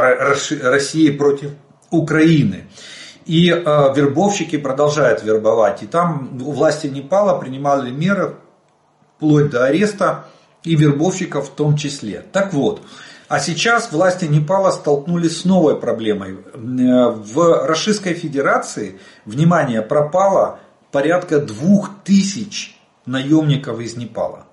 [0.64, 1.52] России против
[1.90, 2.66] Украины.
[3.26, 5.84] И вербовщики продолжают вербовать.
[5.84, 8.36] И там власти Непала принимали меры
[9.16, 10.26] вплоть до ареста
[10.64, 12.26] и вербовщиков в том числе.
[12.32, 12.82] Так вот,
[13.32, 16.40] а сейчас власти Непала столкнулись с новой проблемой.
[16.54, 20.60] В Российской Федерации, внимание, пропало
[20.92, 24.48] порядка двух тысяч наемников из Непала,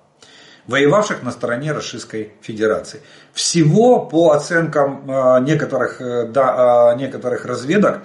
[0.65, 3.01] воевавших на стороне Российской Федерации.
[3.33, 8.03] Всего, по оценкам э, некоторых, э, да, э, некоторых разведок,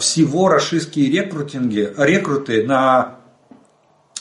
[0.00, 3.16] всего российские рекрутинги, рекруты на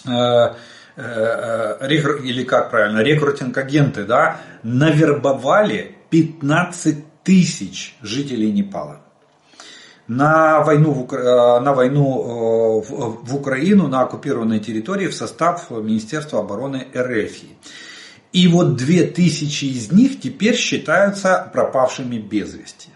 [0.08, 0.54] Э, э,
[0.98, 9.02] или как правильно, рекрутинг-агенты, да, навербовали 15 тысяч жителей Непала
[10.08, 16.88] на войну, в, э, на войну в Украину, на оккупированной территории в состав Министерства обороны
[16.96, 17.34] РФ.
[18.32, 22.90] И вот 2000 из них теперь считаются пропавшими без вести.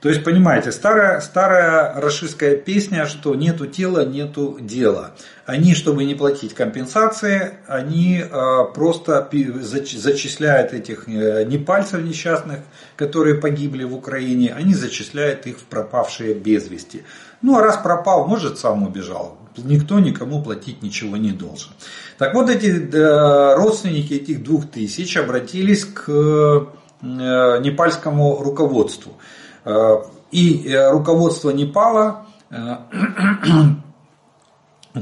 [0.00, 5.10] То есть, понимаете, старая, старая расистская песня, что нету тела, нету дела.
[5.44, 9.28] Они, чтобы не платить компенсации, они э, просто
[9.60, 12.60] зачисляют этих э, непальцев несчастных,
[12.96, 17.04] которые погибли в Украине, они зачисляют их в пропавшие без вести.
[17.42, 19.36] Ну а раз пропал, может сам убежал.
[19.58, 21.72] Никто никому платить ничего не должен.
[22.16, 26.68] Так вот эти э, родственники этих двух тысяч обратились к
[27.02, 29.16] непальскому руководству.
[29.64, 29.96] Э,
[30.30, 32.26] И руководство Непала,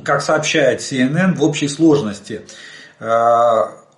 [0.04, 2.42] как сообщает CNN, в общей сложности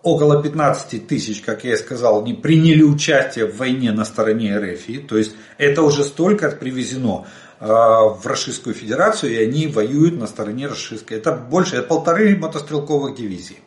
[0.02, 5.06] около 15 тысяч, как я и сказал, не приняли участие в войне на стороне РФ.
[5.08, 7.26] То есть это уже столько привезено
[7.60, 11.14] в Российскую Федерацию, и они воюют на стороне российской.
[11.14, 13.58] Это больше, это полторы мотострелковых дивизии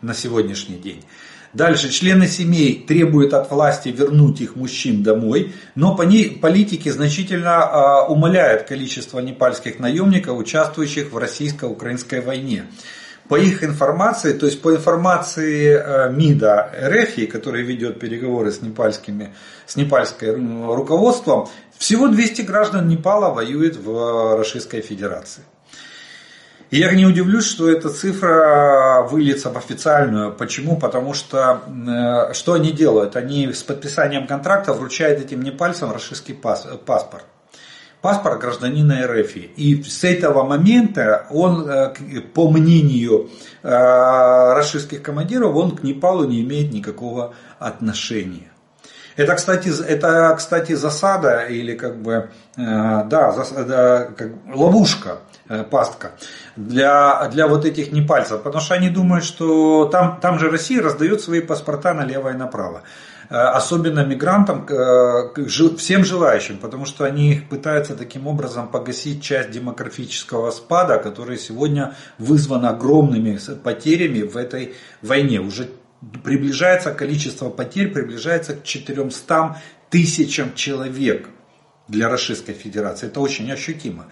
[0.00, 1.04] на сегодняшний день.
[1.54, 8.64] Дальше, члены семей требуют от власти вернуть их мужчин домой, но политики значительно а, умаляют
[8.64, 12.64] количество непальских наемников, участвующих в российско-украинской войне.
[13.28, 19.32] По их информации, то есть по информации а, МИДа РФ, который ведет переговоры с, непальскими,
[19.64, 21.48] с непальским руководством,
[21.78, 25.44] всего 200 граждан Непала воюют в Российской Федерации.
[26.70, 30.32] И я не удивлюсь, что эта цифра выльется в официальную.
[30.32, 30.76] Почему?
[30.76, 33.16] Потому что э, что они делают?
[33.16, 37.24] Они с подписанием контракта вручают этим непальцам российский паспорт.
[38.00, 39.36] Паспорт гражданина РФ.
[39.56, 41.94] И с этого момента он, э,
[42.34, 43.30] по мнению
[43.62, 48.53] э, российских командиров, он к Непалу не имеет никакого отношения.
[49.16, 56.12] Это, кстати, это, кстати, засада или как бы, да, засада, как, ловушка Э, пастка
[56.56, 61.20] для, для вот этих непальцев, потому что они думают, что там, там же Россия раздает
[61.20, 62.82] свои паспорта налево и направо.
[63.28, 65.46] Э, особенно мигрантам, э,
[65.76, 72.64] всем желающим, потому что они пытаются таким образом погасить часть демографического спада, который сегодня вызван
[72.64, 75.40] огромными потерями в этой войне.
[75.40, 75.68] Уже
[76.22, 81.28] приближается количество потерь, приближается к 400 тысячам человек
[81.86, 83.08] для Российской Федерации.
[83.08, 84.06] Это очень ощутимо.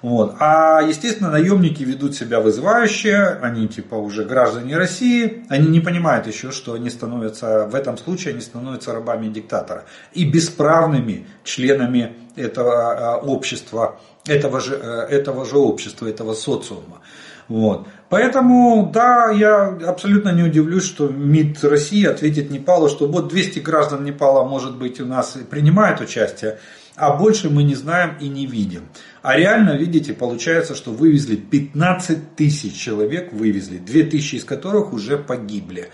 [0.00, 0.36] Вот.
[0.38, 6.52] А, естественно, наемники ведут себя вызывающе, они типа уже граждане России, они не понимают еще,
[6.52, 13.16] что они становятся, в этом случае они становятся рабами диктатора и бесправными членами этого а,
[13.18, 17.00] общества, этого же, э, этого же общества, этого социума.
[17.48, 17.86] Вот.
[18.08, 24.04] Поэтому, да, я абсолютно не удивлюсь, что МИД России ответит Непалу, что вот 200 граждан
[24.04, 26.58] Непала, может быть, у нас принимают участие
[26.96, 28.88] а больше мы не знаем и не видим.
[29.22, 35.18] А реально, видите, получается, что вывезли 15 тысяч человек, вывезли, 2 тысячи из которых уже
[35.18, 35.90] погибли.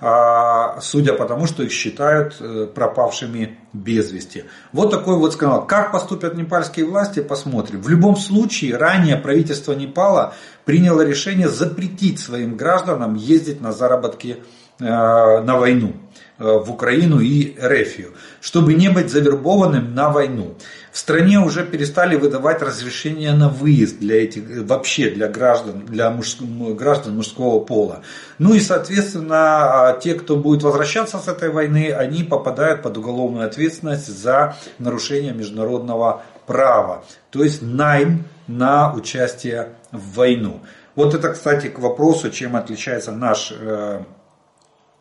[0.00, 4.44] А, судя по тому, что их считают э, пропавшими без вести.
[4.72, 5.66] Вот такой вот скандал.
[5.66, 7.80] Как поступят непальские власти, посмотрим.
[7.80, 10.34] В любом случае, ранее правительство Непала
[10.64, 14.42] приняло решение запретить своим гражданам ездить на заработки
[14.78, 15.94] э, на войну.
[16.38, 20.54] Э, в Украину и Рефию, чтобы не быть завербованным на войну.
[20.96, 26.38] В стране уже перестали выдавать разрешения на выезд для этих, вообще для граждан, для муж,
[26.40, 28.00] граждан мужского пола.
[28.38, 33.44] Ну и, соответственно, а, те, кто будет возвращаться с этой войны, они попадают под уголовную
[33.44, 37.04] ответственность за нарушение международного права.
[37.28, 40.62] То есть найм на участие в войну.
[40.94, 44.00] Вот это, кстати, к вопросу, чем отличается наш э,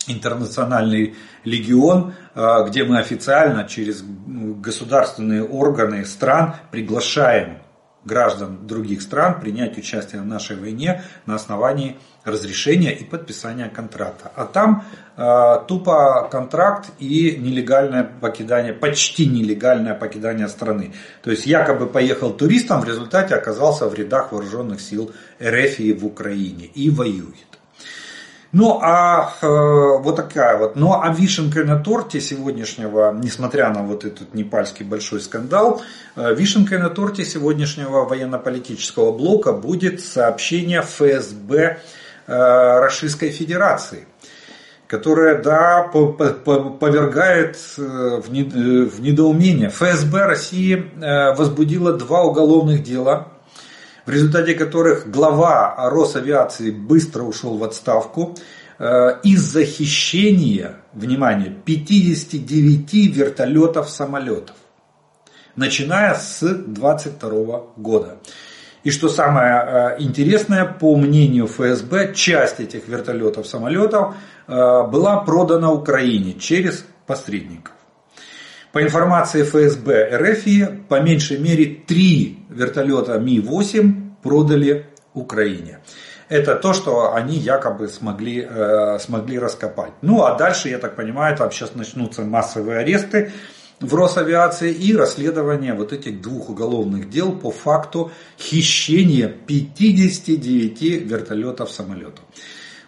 [0.07, 7.57] интернациональный легион, а, где мы официально через государственные органы стран приглашаем
[8.05, 14.31] граждан других стран принять участие в нашей войне на основании разрешения и подписания контракта.
[14.35, 14.85] А там
[15.17, 20.93] э, тупо контракт и нелегальное покидание, почти нелегальное покидание страны.
[21.23, 26.65] То есть якобы поехал туристом, в результате оказался в рядах вооруженных сил РФ в Украине
[26.65, 27.54] и воюет.
[28.57, 30.77] Ну, а э, вот такая вот.
[30.77, 35.81] Ну, а вишенкой на торте сегодняшнего, несмотря на вот этот непальский большой скандал,
[36.15, 41.79] э, вишенкой на торте сегодняшнего военно-политического блока будет сообщение ФСБ
[42.27, 44.07] э, Российской Федерации
[44.87, 49.69] которая, да, повергает э, в недоумение.
[49.69, 53.34] ФСБ России э, возбудила два уголовных дела
[54.05, 58.35] в результате которых глава Росавиации быстро ушел в отставку
[58.77, 64.55] э, из-за хищения, внимание, 59 вертолетов самолетов,
[65.55, 68.17] начиная с 22 года.
[68.83, 74.13] И что самое э, интересное, по мнению ФСБ, часть этих вертолетов самолетов
[74.47, 77.73] э, была продана Украине через посредников.
[78.75, 85.79] По информации ФСБ РФ, по меньшей мере три вертолета Ми-8 продали Украине.
[86.27, 89.93] Это то, что они якобы смогли, э, смогли раскопать.
[90.01, 93.31] Ну а дальше, я так понимаю, там сейчас начнутся массовые аресты
[93.79, 102.25] в Росавиации и расследование вот этих двух уголовных дел по факту хищения 59 вертолетов самолетов.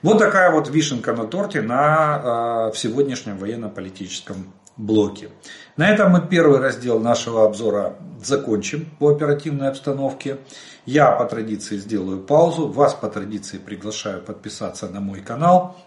[0.02, 5.30] Вот такая вот вишенка на торте на, э, в сегодняшнем военно-политическом блоки.
[5.78, 10.40] На этом мы первый раздел нашего обзора закончим по оперативной обстановке.
[10.88, 15.78] Я по традиции сделаю паузу, вас по традиции приглашаю подписаться на мой канал.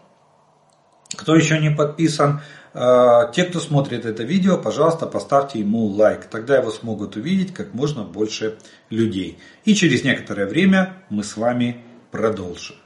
[1.17, 2.41] Кто еще не подписан,
[2.73, 6.27] э, те, кто смотрит это видео, пожалуйста, поставьте ему лайк.
[6.27, 8.59] Тогда его смогут увидеть как можно больше
[8.91, 9.41] людей.
[9.65, 12.77] И через некоторое время мы с вами продолжим.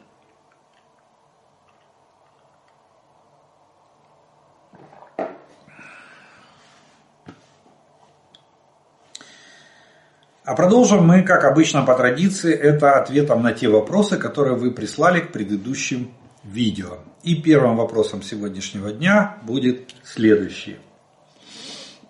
[10.44, 15.20] А продолжим мы, как обычно по традиции, это ответом на те вопросы, которые вы прислали
[15.20, 16.98] к предыдущим видео.
[17.22, 20.76] И первым вопросом сегодняшнего дня будет следующий.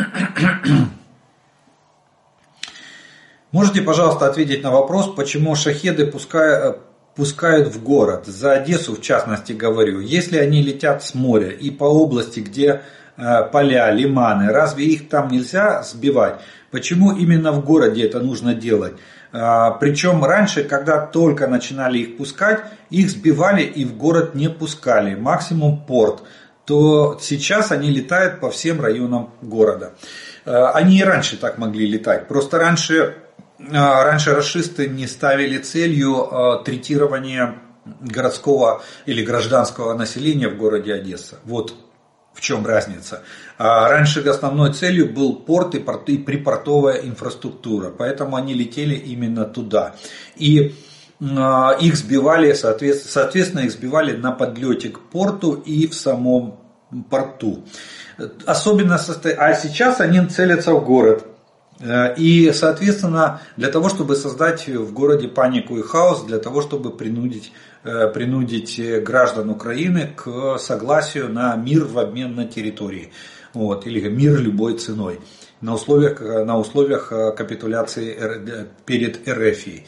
[3.53, 6.81] Можете, пожалуйста, ответить на вопрос, почему шахеды пускают,
[7.14, 8.27] пускают в город?
[8.27, 10.01] За Одессу, в частности, говорю.
[10.01, 12.83] Если они летят с моря и по области, где
[13.16, 16.41] э, поля, лиманы, разве их там нельзя сбивать?
[16.71, 18.95] Почему именно в городе это нужно делать?
[19.33, 22.61] А, Причем раньше, когда только начинали их пускать,
[22.91, 26.23] их сбивали и в город не пускали, максимум порт.
[26.64, 29.95] То сейчас они летают по всем районам города.
[30.45, 32.29] А, они и раньше так могли летать.
[32.29, 33.16] Просто раньше,
[33.73, 37.55] а, раньше расисты не ставили целью третирования
[38.01, 41.39] городского или гражданского населения в городе Одесса.
[41.45, 41.75] Вот
[42.39, 43.22] в чем разница?
[43.59, 49.45] А раньше основной целью был порт и, порт, и припортовая инфраструктура, поэтому они летели именно
[49.45, 49.97] туда.
[50.36, 50.76] И
[51.20, 56.61] а, их сбивали, соответственно, их сбивали на подлете к порту и в самом
[57.11, 57.64] порту.
[58.47, 61.26] Особенно, а сейчас они целятся в город.
[61.80, 66.91] Э, и, соответственно, для того, чтобы создать в городе панику и хаос, для того, чтобы
[66.91, 67.53] принудить,
[67.83, 73.12] принудить граждан Украины к согласию на мир в обмен на территории.
[73.55, 75.20] Вот, или мир любой ценой.
[75.61, 79.87] На условиях, на условиях э, капитуляции перед РФИ.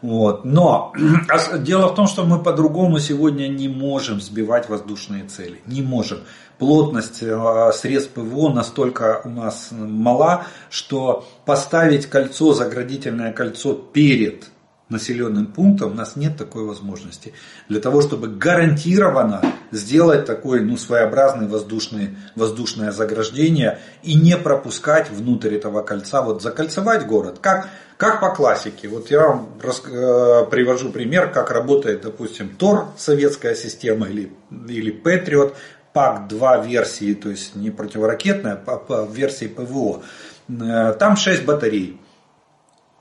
[0.00, 0.44] Вот.
[0.44, 0.94] Но
[1.58, 5.60] дело в том, что мы по-другому сегодня не можем сбивать воздушные цели.
[5.66, 6.20] Не можем
[6.58, 14.50] плотность э, средств ПВО настолько у нас мала, что поставить кольцо, заградительное кольцо перед
[14.90, 17.32] населенным пунктом, у нас нет такой возможности.
[17.68, 25.54] Для того, чтобы гарантированно сделать такое ну, своеобразное воздушное, воздушное заграждение и не пропускать внутрь
[25.54, 28.88] этого кольца, вот закольцевать город, как, как по классике.
[28.88, 34.32] Вот я вам рас, э, привожу пример, как работает, допустим, ТОР, советская система, или,
[34.68, 35.56] или Патриот,
[35.92, 40.02] ПАК-2 версии, то есть не противоракетная, а версии ПВО.
[40.48, 42.00] Э, там 6 батарей.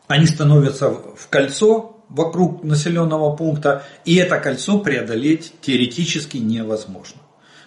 [0.09, 7.21] Они становятся в кольцо вокруг населенного пункта, и это кольцо преодолеть теоретически невозможно.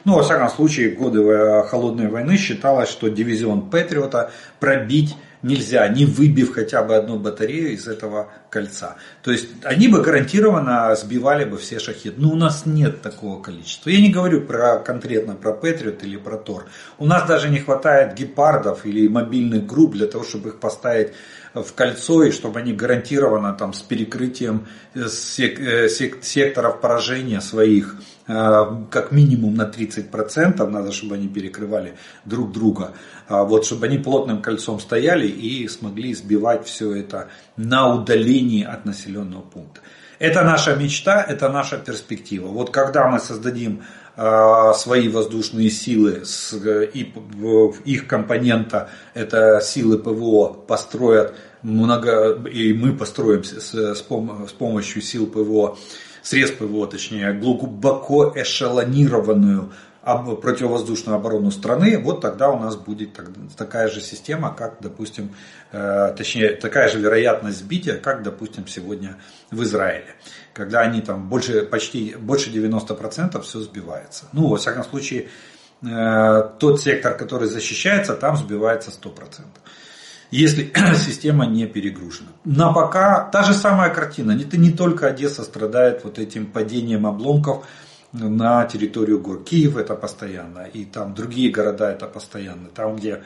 [0.04, 5.86] Ну, во всяком случае, в годы э, холодной войны считалось, что дивизион Патриота пробить нельзя,
[5.88, 8.96] не выбив хотя бы одну батарею из этого кольца.
[9.22, 12.20] То есть они бы гарантированно сбивали бы все шахеды.
[12.20, 13.90] Но у нас нет такого количества.
[13.90, 16.66] Я не говорю про, конкретно про Патриот или про Тор.
[16.98, 21.12] У нас даже не хватает гепардов или мобильных групп для того, чтобы их поставить
[21.54, 27.96] в кольцо и чтобы они гарантированно там с перекрытием э, э, секторов поражения своих
[28.26, 32.92] э, как минимум на 30%, надо, чтобы они перекрывали друг друга,
[33.28, 38.84] а вот, чтобы они плотным кольцом стояли и смогли сбивать все это на удалении от
[38.86, 39.80] населенного пункта.
[40.18, 42.46] Это наша мечта, это наша перспектива.
[42.46, 43.82] Вот когда мы создадим
[44.14, 46.22] свои воздушные силы,
[46.92, 47.14] и
[47.84, 55.00] их компонента, это силы ПВО, построят много, и мы построим с, с, пом, с помощью
[55.00, 55.78] сил ПВО,
[56.22, 59.72] средств ПВО, точнее, глубоко эшелонированную
[60.02, 63.18] противовоздушную оборону страны, вот тогда у нас будет
[63.56, 65.34] такая же система, как, допустим,
[65.70, 69.16] э, точнее, такая же вероятность сбития, как, допустим, сегодня
[69.50, 70.14] в Израиле.
[70.54, 74.24] Когда они там больше, почти больше 90% все сбивается.
[74.32, 75.28] Ну, во всяком случае,
[75.82, 79.44] э, тот сектор, который защищается, там сбивается 100%
[80.32, 82.30] если система не перегружена.
[82.44, 84.32] Но пока та же самая картина.
[84.32, 87.66] Не, не только Одесса страдает вот этим падением обломков
[88.12, 89.42] на территорию гор.
[89.42, 93.22] Киев это постоянно, и там другие города это постоянно, там, где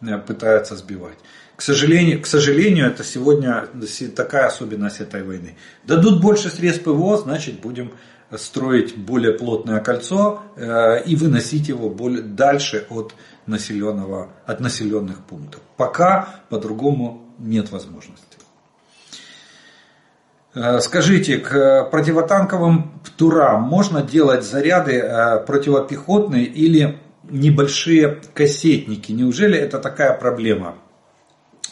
[0.00, 1.18] э, пытаются сбивать.
[1.56, 3.68] К сожалению, к сожалению, это сегодня
[4.16, 5.56] такая особенность этой войны.
[5.84, 7.92] Дадут больше средств ПВО, значит будем
[8.38, 13.14] строить более плотное кольцо э, и выносить его более, дальше от,
[13.46, 15.60] населенного, от населенных пунктов.
[15.76, 18.39] Пока по-другому нет возможности.
[20.54, 26.98] Э, скажите, к противотанковым турам можно делать заряды э, противопехотные или
[27.28, 29.12] небольшие кассетники.
[29.12, 30.74] Неужели это такая проблема?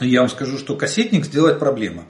[0.01, 2.05] Я вам скажу, что кассетник сделать проблема.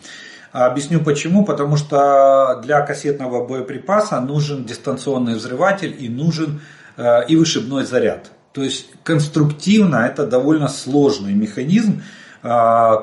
[0.53, 1.45] Объясню почему.
[1.45, 6.61] Потому что для кассетного боеприпаса нужен дистанционный взрыватель и нужен
[6.97, 8.31] э, и вышибной заряд.
[8.53, 12.03] То есть конструктивно это довольно сложный механизм,
[12.43, 12.49] э,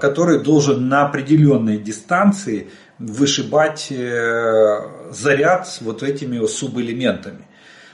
[0.01, 2.69] который должен на определенной дистанции
[2.99, 7.47] вышибать э, заряд с вот этими субэлементами.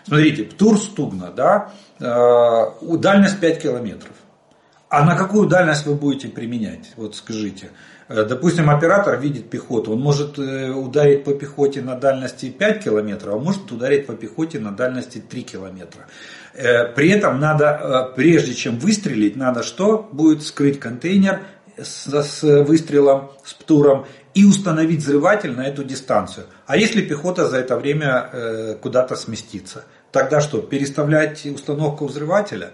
[0.06, 4.14] Смотрите, Птур Стугна, да, дальность 5 километров.
[4.92, 6.92] А на какую дальность вы будете применять?
[6.98, 7.70] Вот скажите.
[8.10, 13.36] Э, допустим, оператор видит пехоту, он может э, ударить по пехоте на дальности 5 километров,
[13.36, 16.08] а может ударить по пехоте на дальности 3 километра.
[16.54, 20.10] Э, при этом надо, прежде чем выстрелить, надо что?
[20.12, 21.40] Будет скрыть контейнер
[21.78, 26.46] с выстрелом, с птуром и установить взрыватель на эту дистанцию.
[26.66, 29.84] А если пехота за это время куда-то сместится?
[30.12, 32.72] Тогда что, переставлять установку взрывателя?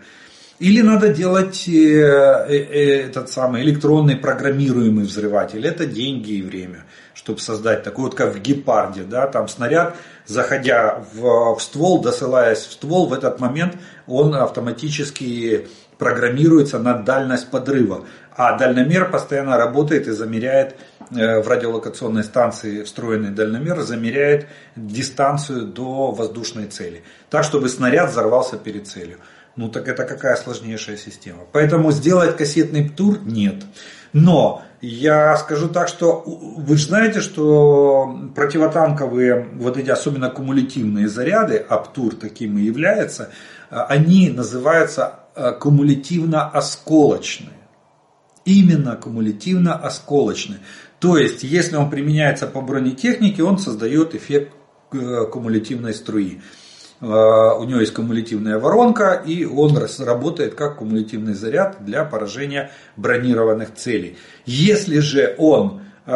[0.60, 5.66] Или надо делать э, э, э, этот самый электронный программируемый взрыватель.
[5.68, 9.03] Это деньги и время, чтобы создать такой вот как в гепарде.
[9.03, 9.95] Да, там снаряд,
[10.26, 13.76] заходя в, в ствол, досылаясь в ствол, в этот момент
[14.08, 15.68] он автоматически
[15.98, 18.06] программируется на дальность подрыва.
[18.36, 20.76] А дальномер постоянно работает и замеряет
[21.10, 27.04] в радиолокационной станции встроенный дальномер, замеряет дистанцию до воздушной цели.
[27.30, 29.18] Так, чтобы снаряд взорвался перед целью.
[29.56, 31.43] Ну так это какая сложнейшая система.
[31.52, 33.56] Поэтому сделать кассетный птур нет.
[34.14, 41.66] Но я скажу так, что вы же знаете, что противотанковые, вот эти особенно кумулятивные заряды,
[41.68, 43.32] а птур таким и является,
[43.70, 45.27] они называются э,
[45.60, 47.54] кумулятивно-осколочные.
[48.46, 50.60] Именно кумулятивно-осколочные.
[51.00, 54.54] То есть, если он применяется по бронетехнике, он создает эффект
[54.94, 56.42] э, кумулятивной струи.
[57.00, 63.76] Э, у него есть кумулятивная воронка, и он работает как кумулятивный заряд для поражения бронированных
[63.76, 64.18] целей.
[64.46, 66.12] Если же он э,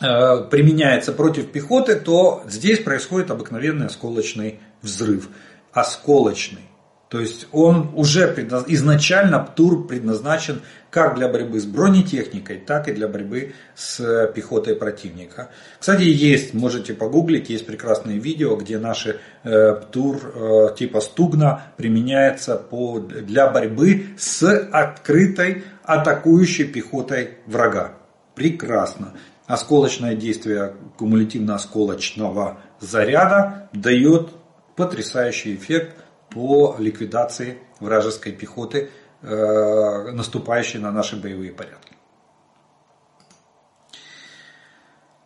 [0.00, 5.28] э, применяется против пехоты, то здесь происходит обыкновенный осколочный взрыв.
[5.72, 6.71] Осколочный.
[7.12, 8.64] То есть он уже предназ...
[8.68, 15.50] изначально ПТУР предназначен как для борьбы с бронетехникой, так и для борьбы с пехотой противника.
[15.78, 22.56] Кстати, есть, можете погуглить, есть прекрасные видео, где наши э, ПТУР э, типа Стугна применяется
[22.56, 24.42] по, для борьбы с
[24.72, 27.92] открытой атакующей пехотой врага.
[28.34, 29.12] Прекрасно.
[29.46, 34.30] Осколочное действие кумулятивно-осколочного заряда дает
[34.76, 35.96] потрясающий эффект
[36.32, 38.90] по ликвидации вражеской пехоты,
[39.22, 41.92] э, наступающей на наши боевые порядки.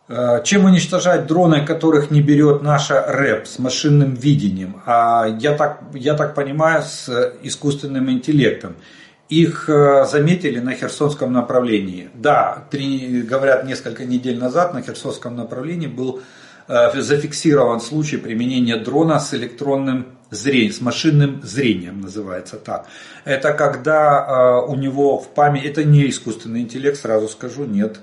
[0.09, 4.81] Э, чем уничтожать дроны, которых не берет наша РЭП с машинным видением?
[4.85, 7.09] А я так, я так понимаю, с
[7.43, 8.75] искусственным интеллектом.
[9.27, 12.09] Их э, заметили на Херсонском направлении.
[12.13, 16.21] Да, три, говорят, несколько недель назад на Херсонском направлении был
[16.67, 22.87] зафиксирован случай применения дрона с электронным зрение, с машинным зрением называется так.
[23.25, 27.99] Это когда э, у него в памяти, это не искусственный интеллект, сразу скажу, нет.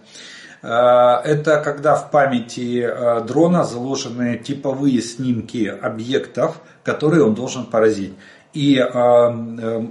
[0.63, 8.15] Э, это когда в памяти э, дрона заложены типовые снимки объектов, которые он должен поразить.
[8.53, 9.87] И э, э,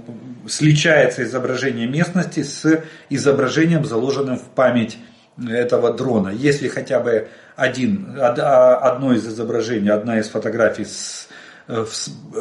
[0.48, 4.98] сличается изображение местности с изображением, заложенным в память
[5.38, 6.28] этого дрона.
[6.28, 11.28] Если хотя бы один, одно из изображений, одна из фотографий с
[11.66, 11.86] Э,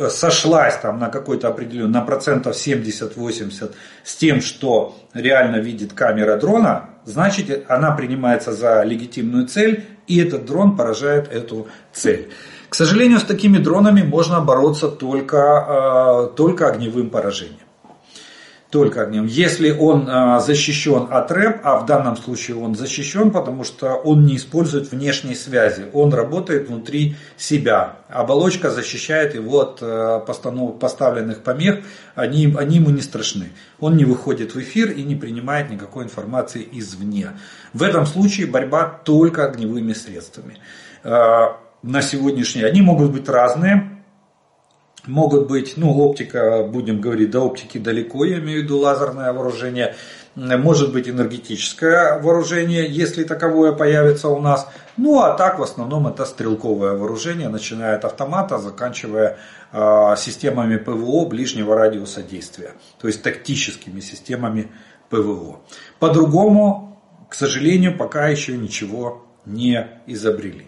[0.10, 3.72] сошлась там на какой-то определенный, на процентов 70-80
[4.04, 10.46] с тем, что реально видит камера дрона, значит она принимается за легитимную цель, и этот
[10.46, 12.32] дрон поражает эту цель.
[12.68, 15.38] К сожалению, с такими дронами можно бороться только,
[16.32, 17.63] э, только огневым поражением
[18.74, 19.28] только огнем.
[19.28, 24.26] Если он а, защищен от рэп, а в данном случае он защищен, потому что он
[24.26, 27.98] не использует внешней связи, он работает внутри себя.
[28.10, 31.82] Оболочка защищает его от а, постанов, поставленных помех,
[32.16, 33.52] они, они ему не страшны.
[33.80, 37.30] Он не выходит в эфир и не принимает никакой информации извне.
[37.74, 40.58] В этом случае борьба только огневыми средствами.
[41.04, 43.93] А, на сегодняшний они могут быть разные,
[45.06, 49.96] Могут быть, ну, оптика, будем говорить, до оптики далеко, я имею в виду лазерное вооружение.
[50.36, 54.68] Может быть энергетическое вооружение, если таковое появится у нас.
[54.96, 59.38] Ну, а так в основном это стрелковое вооружение, начиная от автомата, заканчивая
[59.74, 62.72] э, системами ПВО ближнего радиуса действия.
[63.00, 64.72] То есть тактическими системами
[65.10, 65.60] ПВО.
[66.00, 70.68] По-другому, к сожалению, пока еще ничего не изобрели.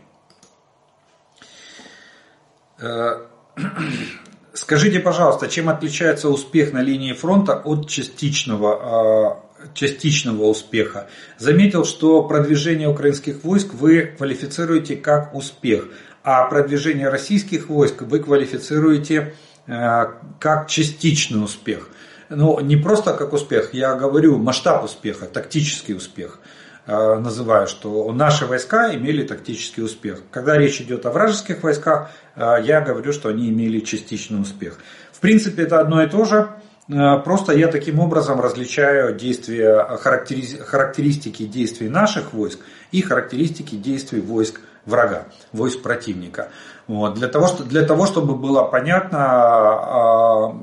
[4.53, 11.09] Скажите, пожалуйста, чем отличается успех на линии фронта от частичного, э, частичного успеха?
[11.37, 15.87] Заметил, что продвижение украинских войск вы квалифицируете как успех,
[16.23, 19.35] а продвижение российских войск вы квалифицируете
[19.67, 20.05] э,
[20.39, 21.89] как частичный успех.
[22.29, 26.39] Но не просто как успех, я говорю масштаб успеха, тактический успех.
[26.87, 30.21] Э, называю, что наши войска имели тактический успех.
[30.29, 34.77] Когда речь идет о вражеских войсках, э, я говорю, что они имели частичный успех.
[35.11, 36.49] В принципе, это одно и то же.
[36.87, 42.59] Э, просто я таким образом различаю действия, характеристики действий наших войск
[42.91, 46.49] и характеристики действий войск врага, войск противника.
[46.87, 47.15] Вот.
[47.15, 49.25] Для, того, что, для того, чтобы было понятно,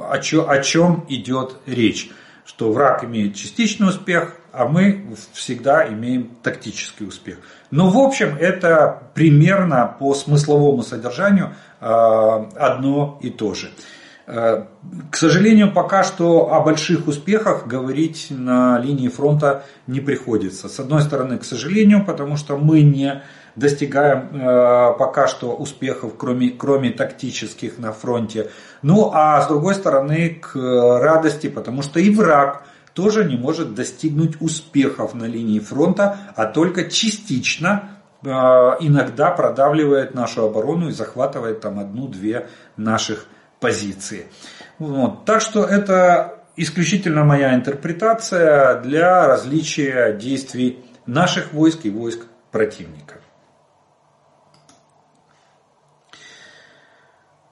[0.08, 2.12] о, чем, о чем идет речь.
[2.44, 7.38] Что враг имеет частичный успех, а мы всегда имеем тактический успех.
[7.70, 13.70] Но в общем это примерно по смысловому содержанию э, одно и то же.
[14.26, 14.64] Э,
[15.10, 20.68] к сожалению, пока что о больших успехах говорить на линии фронта не приходится.
[20.68, 23.22] С одной стороны, к сожалению, потому что мы не
[23.56, 28.50] достигаем э, пока что успехов, кроме, кроме тактических на фронте.
[28.82, 34.40] Ну а с другой стороны, к радости, потому что и враг тоже не может достигнуть
[34.40, 37.90] успехов на линии фронта, а только частично
[38.22, 43.26] э, иногда продавливает нашу оборону и захватывает там одну-две наших
[43.60, 44.26] позиции.
[44.78, 45.24] Вот.
[45.24, 53.14] Так что это исключительно моя интерпретация для различия действий наших войск и войск противника.
[53.14, 53.20] Э,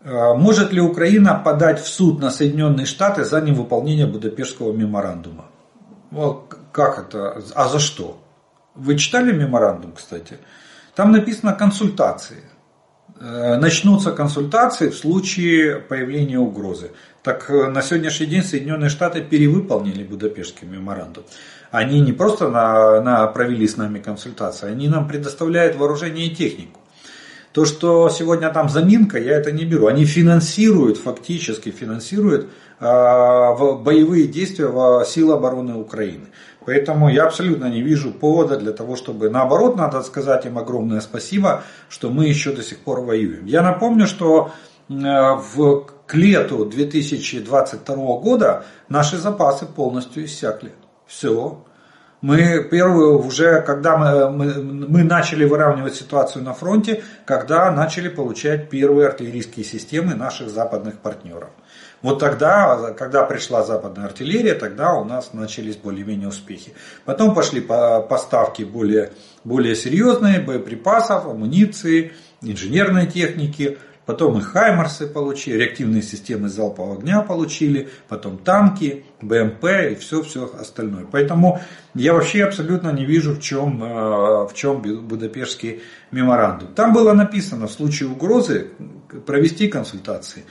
[0.02, 5.46] может ли Украина подать в суд на Соединенные Штаты за невыполнение Будапештского меморандума?
[6.72, 7.42] Как это?
[7.54, 8.20] А за что?
[8.74, 10.38] Вы читали меморандум, кстати?
[10.94, 12.44] Там написано консультации.
[13.20, 16.92] Э, начнутся консультации в случае появления угрозы.
[17.22, 21.24] Так э, на сегодняшний день Соединенные Штаты перевыполнили Будапештский меморандум.
[21.70, 26.79] Они не просто на, на, провели с нами консультации, они нам предоставляют вооружение и технику.
[27.52, 29.86] То, что сегодня там заминка, я это не беру.
[29.88, 32.48] Они финансируют, фактически финансируют
[32.78, 36.26] э, боевые действия в силы обороны Украины.
[36.64, 41.64] Поэтому я абсолютно не вижу повода для того, чтобы наоборот, надо сказать им огромное спасибо,
[41.88, 43.46] что мы еще до сих пор воюем.
[43.46, 44.52] Я напомню, что
[44.88, 50.70] э, в, к лету 2022 года наши запасы полностью иссякли.
[51.04, 51.64] Все,
[52.20, 58.68] мы первые уже, когда мы, мы, мы начали выравнивать ситуацию на фронте, когда начали получать
[58.68, 61.48] первые артиллерийские системы наших западных партнеров.
[62.02, 66.74] Вот тогда, когда пришла западная артиллерия, тогда у нас начались более-менее успехи.
[67.04, 69.12] Потом пошли поставки более,
[69.44, 72.12] более серьезные, боеприпасов, амуниции,
[72.42, 79.94] инженерной техники– Потом и Хаймарсы получили, реактивные системы залпового огня получили, потом танки, БМП и
[79.94, 81.06] все-все остальное.
[81.10, 81.60] Поэтому
[81.94, 83.86] я вообще абсолютно не вижу, в чем, э,
[84.48, 86.74] в чем Будапештский меморандум.
[86.74, 88.70] Там было написано в случае угрозы
[89.26, 90.44] провести консультации.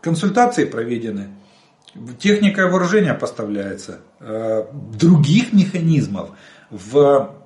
[0.00, 1.28] Консультации проведены,
[2.18, 4.00] техника и вооружение поставляется.
[4.20, 4.64] Э,
[4.98, 6.30] других механизмов
[6.70, 7.41] в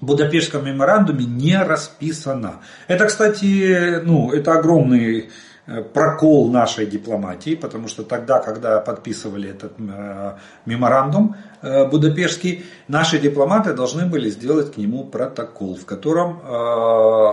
[0.00, 2.60] Будапештском меморандуме не расписано.
[2.88, 5.30] Это, кстати, ну, это огромный
[5.66, 10.32] э, прокол нашей дипломатии, потому что тогда, когда подписывали этот э,
[10.64, 16.40] меморандум э, Будапештский, наши дипломаты должны были сделать к нему протокол, в котором,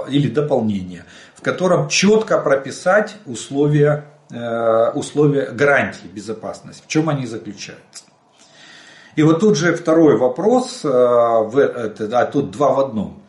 [0.10, 1.06] или дополнение,
[1.36, 4.06] в котором четко прописать условия,
[4.94, 8.07] условия гарантии безопасности, в чем они заключаются.
[9.18, 13.24] И вот тут же второй вопрос, а тут два в одном.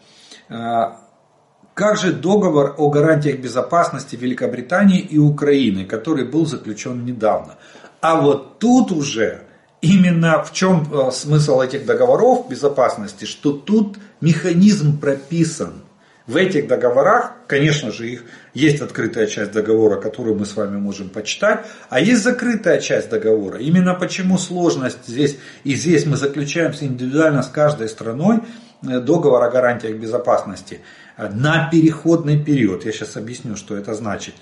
[0.50, 0.92] Э,
[1.72, 7.54] как же договор о гарантиях безопасности Великобритании и Украины, который был заключен недавно?
[8.02, 9.44] А вот тут уже
[9.80, 15.84] именно в чем э, смысл этих договоров безопасности, что тут механизм прописан–
[16.28, 21.08] в этих договорах, конечно же, их есть открытая часть договора, которую мы с вами можем
[21.08, 23.58] почитать, а есть закрытая часть договора.
[23.58, 28.40] Именно почему сложность здесь, и здесь мы заключаемся индивидуально с каждой страной
[28.82, 30.82] э, договор о гарантиях безопасности
[31.16, 32.84] э, на переходный период.
[32.84, 34.34] Я сейчас объясню, что это значит.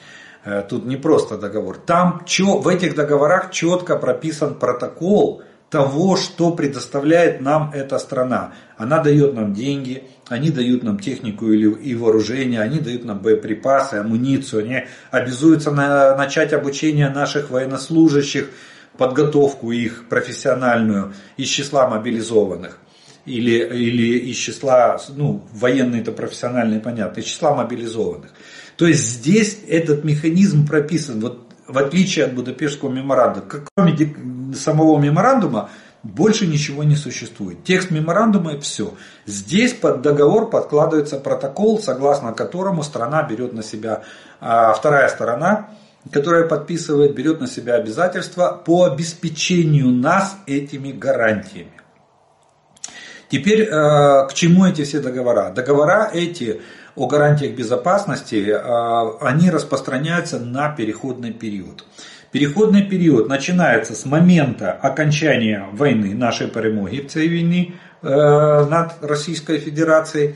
[0.44, 1.78] Э, тут не просто договор.
[1.78, 8.52] Там в этих договорах четко прописан протокол, того, что предоставляет нам эта страна.
[8.76, 13.94] Она дает нам деньги, они дают нам технику или, и вооружение, они дают нам боеприпасы,
[13.94, 18.50] амуницию, они обязуются на, начать обучение наших военнослужащих,
[18.96, 22.78] подготовку их профессиональную из числа мобилизованных.
[23.24, 28.30] Или, или из числа, ну, военные это профессиональные, понятно, из числа мобилизованных.
[28.76, 31.20] То есть здесь этот механизм прописан.
[31.20, 34.14] Вот в отличие от Будапештского меморандума, кроме
[34.54, 35.70] самого меморандума,
[36.02, 37.64] больше ничего не существует.
[37.64, 38.94] Текст меморандума и все.
[39.26, 44.02] Здесь под договор подкладывается протокол, согласно которому страна берет на себя,
[44.40, 45.70] а вторая сторона,
[46.12, 51.72] которая подписывает, берет на себя обязательства по обеспечению нас этими гарантиями.
[53.28, 53.68] Теперь э,
[54.28, 55.50] к чему эти все договора?
[55.50, 56.60] Договора эти
[56.94, 61.84] о гарантиях безопасности, э, они распространяются на переходный период.
[62.35, 67.73] Переходный период начинается с момента окончания войны, нашей перемоги в цій війні
[68.03, 70.35] э, над Российской Федерацией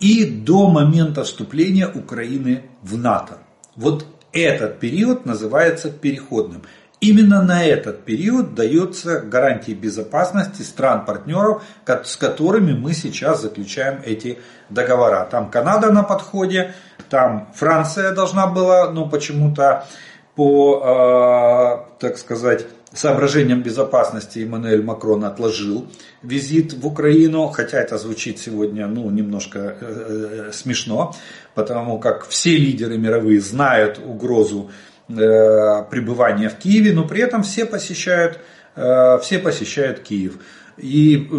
[0.00, 3.38] и до момента вступления Украины в НАТО.
[3.76, 6.62] Вот этот период называется переходным.
[7.00, 14.38] Именно на этот период дается гарантии безопасности стран-партнеров, с которыми мы сейчас заключаем эти
[14.68, 15.26] договора.
[15.30, 16.74] Там Канада на подходе,
[17.08, 19.86] там Франция должна была, но почему-то
[20.35, 25.87] по, э, так сказать, соображениям безопасности Эммануэль Макрон отложил
[26.21, 31.15] визит в Украину, хотя это звучит сегодня ну, немножко э, э, смешно,
[31.55, 34.71] потому как все лидеры мировые знают угрозу
[35.07, 38.39] пребывания в Киеве, но при этом все посещают,
[38.73, 40.39] все посещают Киев.
[40.77, 41.29] И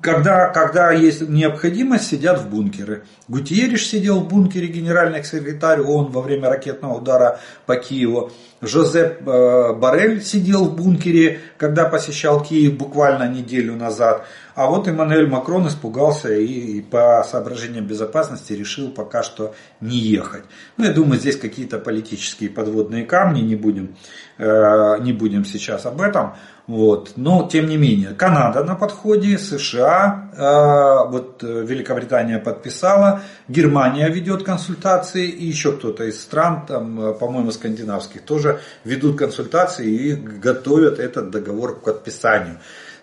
[0.00, 3.04] когда, когда есть необходимость, сидят в бункеры.
[3.28, 8.32] Гутиериш сидел в бункере, генеральный секретарь ООН во время ракетного удара по Киеву.
[8.62, 14.26] Жозеп э, Барель сидел в бункере, когда посещал Киев буквально неделю назад.
[14.60, 20.44] А вот Эммануэль Макрон испугался и, и по соображениям безопасности решил пока что не ехать.
[20.76, 23.96] Ну, я думаю, здесь какие-то политические подводные камни, не будем,
[24.36, 26.34] э, не будем сейчас об этом.
[26.66, 27.14] Вот.
[27.16, 34.42] Но, тем не менее, Канада на подходе, США, э, вот э, Великобритания подписала, Германия ведет
[34.42, 40.98] консультации, и еще кто-то из стран, там, э, по-моему, скандинавских, тоже ведут консультации и готовят
[40.98, 42.58] этот договор к подписанию.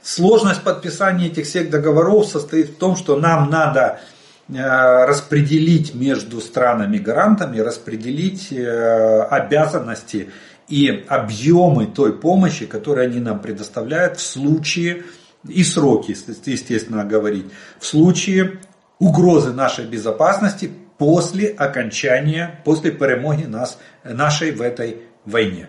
[0.07, 3.99] Сложность подписания этих всех договоров состоит в том, что нам надо
[4.47, 10.31] распределить между странами-гарантами, распределить обязанности
[10.69, 15.03] и объемы той помощи, которую они нам предоставляют в случае,
[15.45, 17.47] и сроки, естественно, говорить,
[17.77, 18.61] в случае
[18.99, 25.67] угрозы нашей безопасности после окончания, после перемоги нас, нашей в этой войне.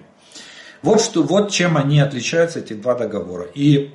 [0.82, 3.48] Вот, что, вот чем они отличаются, эти два договора.
[3.52, 3.94] И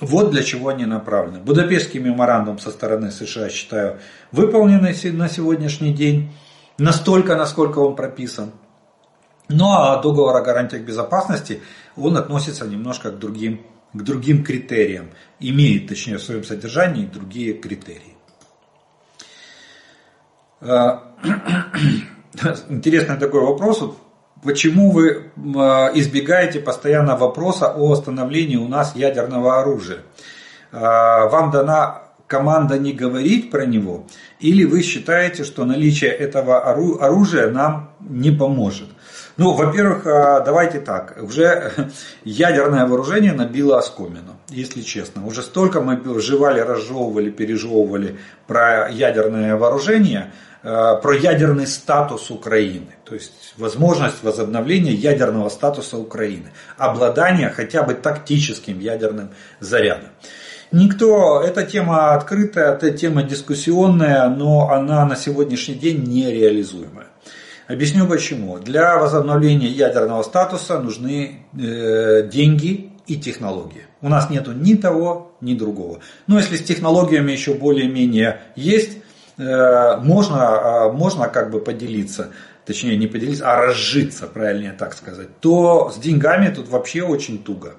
[0.00, 1.40] вот для чего они направлены.
[1.40, 4.00] Будапештский меморандум со стороны США, считаю,
[4.32, 6.32] выполненный на сегодняшний день,
[6.78, 8.52] настолько, насколько он прописан.
[9.48, 11.62] Ну а договор о гарантиях безопасности,
[11.96, 13.60] он относится немножко к другим,
[13.92, 18.16] к другим критериям, имеет, точнее, в своем содержании другие критерии.
[20.60, 21.14] А,
[22.68, 23.84] интересный такой вопрос.
[24.44, 30.00] Почему вы а, избегаете постоянно вопроса о установлении у нас ядерного оружия?
[30.70, 34.06] А, вам дана команда не говорить про него,
[34.40, 38.88] или вы считаете, что наличие этого оружия нам не поможет?
[39.38, 41.16] Ну, во-первых, а, давайте так.
[41.22, 41.72] Уже
[42.24, 45.26] ядерное вооружение набило оскомину, если честно.
[45.26, 50.32] Уже столько мы жевали, разжевывали, пережевывали про ядерное вооружение,
[50.64, 52.96] про ядерный статус Украины.
[53.04, 56.52] То есть возможность возобновления ядерного статуса Украины.
[56.78, 60.08] Обладание хотя бы тактическим ядерным зарядом.
[60.72, 67.06] Никто, эта тема открытая, эта тема дискуссионная, но она на сегодняшний день нереализуемая.
[67.68, 68.58] Объясню почему.
[68.58, 73.86] Для возобновления ядерного статуса нужны э, деньги и технологии.
[74.02, 76.00] У нас нету ни того, ни другого.
[76.26, 79.00] Но если с технологиями еще более-менее есть, э,
[79.36, 82.30] можно, э, можно как бы поделиться,
[82.64, 87.74] точнее не поделиться, а разжиться, правильнее так сказать, то с деньгами тут вообще очень туго.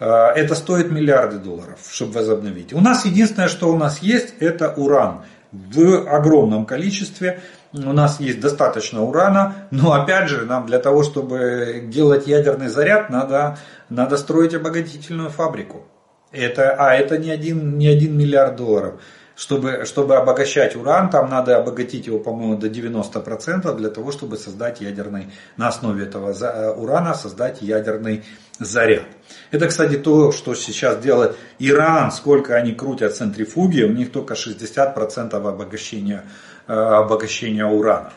[0.00, 2.72] Э, это стоит миллиарды долларов, чтобы возобновить.
[2.72, 5.22] У нас единственное, что у нас есть, это уран
[5.52, 7.40] в огромном количестве
[7.74, 13.08] у нас есть достаточно урана, но опять же, нам для того, чтобы делать ядерный заряд,
[13.08, 13.56] надо,
[13.88, 15.86] надо строить обогатительную фабрику.
[16.32, 19.00] Это, а это не один, не один миллиард долларов.
[19.42, 24.80] Чтобы, чтобы обогащать уран, там надо обогатить его, по-моему, до 90% для того, чтобы создать
[24.80, 28.22] ядерный, на основе этого э, урана создать ядерный
[28.60, 29.06] заряд.
[29.50, 35.34] Это, кстати, то, что сейчас делает Иран, сколько они крутят центрифуги, у них только 60%
[35.34, 36.24] обогащения
[36.68, 38.12] Э, обогащения урана.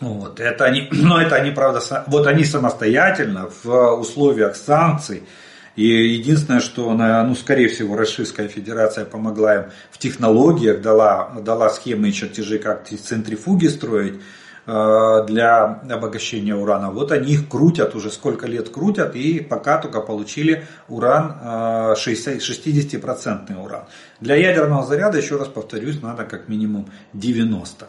[0.00, 5.22] Вот, это они, но это они, правда, вот они самостоятельно в условиях санкций,
[5.76, 12.12] и единственное, что, ну, скорее всего, Российская Федерация помогла им в технологиях, дала, дала и
[12.12, 14.14] чертежи, как центрифуги строить,
[14.66, 16.90] э, для обогащения урана.
[16.90, 23.84] Вот они их крутят, уже сколько лет крутят, и пока только получили уран 60% уран.
[24.20, 27.86] Для ядерного заряда, еще раз повторюсь, надо как минимум 90.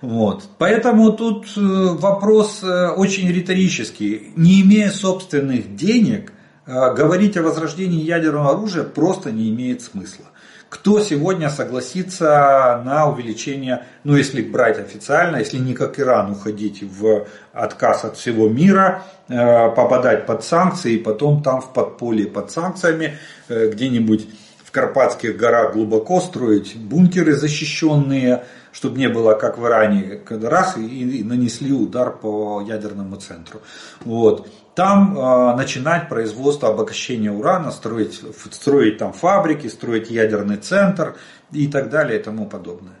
[0.00, 0.44] Вот.
[0.58, 4.32] Поэтому тут э, вопрос э, очень риторический.
[4.36, 6.35] Не имея собственных денег, э,
[6.66, 10.26] говорить о возрождении ядерного оружия просто не имеет смысла.
[10.68, 17.26] Кто сегодня согласится на увеличение, ну если брать официально, если не как Иран уходить в
[17.52, 23.16] отказ от всего мира, попадать под санкции и потом там в подполье под санкциями
[23.48, 24.28] где-нибудь
[24.64, 31.22] в Карпатских горах глубоко строить бункеры защищенные, чтобы не было как в Иране, раз и
[31.24, 33.60] нанесли удар по ядерному центру.
[34.04, 34.48] Вот.
[34.76, 38.20] Там э, начинать производство обогащения урана, строить,
[38.50, 41.16] строить там фабрики, строить ядерный центр
[41.50, 42.96] и так далее и тому подобное.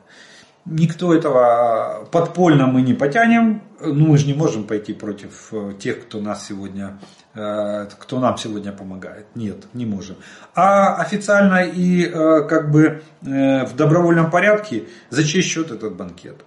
[0.64, 6.06] Никто этого подпольно мы не потянем, ну мы же не можем пойти против э, тех,
[6.06, 6.98] кто нас сегодня,
[7.34, 9.26] э, кто нам сегодня помогает.
[9.34, 10.16] Нет, не можем.
[10.54, 16.42] А официально и э, как бы в добровольном порядке за чей счет этот банкет?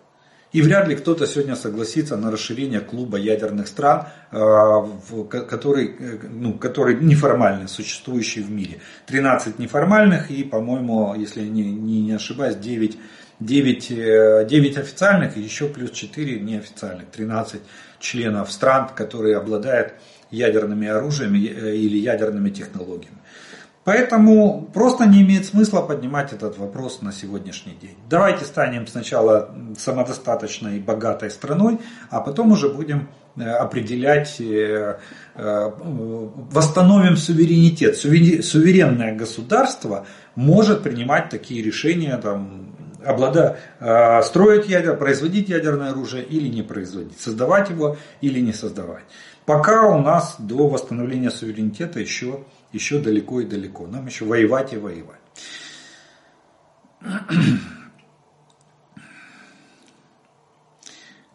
[0.52, 5.96] И вряд ли кто-то сегодня согласится на расширение клуба ядерных стран, который,
[6.28, 8.80] ну, который неформальный, существующий в мире.
[9.06, 12.98] 13 неформальных и, по-моему, если я не, не ошибаюсь, 9
[13.40, 13.88] 9,
[14.48, 17.62] 9 э, официальных и еще плюс 4 неофициальных, 13
[18.00, 19.94] членов стран, которые обладают
[20.30, 23.18] ядерными оружиями э, или ядерными технологиями.
[23.90, 27.96] Поэтому просто не имеет смысла поднимать этот вопрос на сегодняшний день.
[28.08, 31.80] Давайте станем сначала самодостаточной и богатой страной,
[32.12, 34.40] а потом уже будем э, определять,
[35.36, 37.98] восстановим суверенитет.
[37.98, 46.48] Суверенное государство может принимать такие решения там, облада, э, строить ядер, производить ядерное оружие или
[46.48, 49.06] не производить, создавать его или не создавать.
[49.46, 52.42] Пока у нас до восстановления суверенитета еще,
[52.72, 53.88] еще далеко и далеко.
[53.88, 55.20] Нам еще воевать и воевать.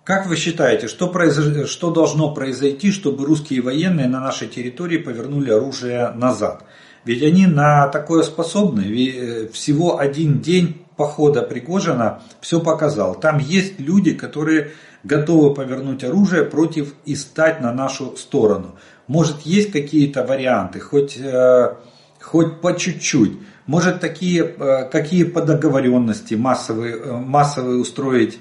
[0.05, 1.69] Как вы считаете, что, произош...
[1.71, 6.65] что должно произойти, чтобы русские военные на нашей территории повернули оружие назад?
[7.05, 8.83] Ведь они на такое способны.
[8.83, 13.15] Э, всего один день похода Пригожина все показал.
[13.15, 14.73] Там есть люди, которые
[15.05, 18.75] готовы повернуть оружие против и стать на нашу сторону.
[19.07, 21.75] Может есть какие-то варианты, хоть, э,
[22.21, 23.39] хоть по чуть-чуть.
[23.67, 28.39] Может такие, э, какие по договоренности массовые, э, массовые устроить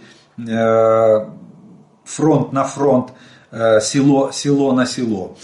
[2.05, 3.11] фронт на фронт,
[3.51, 5.37] село, село на село.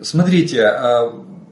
[0.00, 0.72] Смотрите,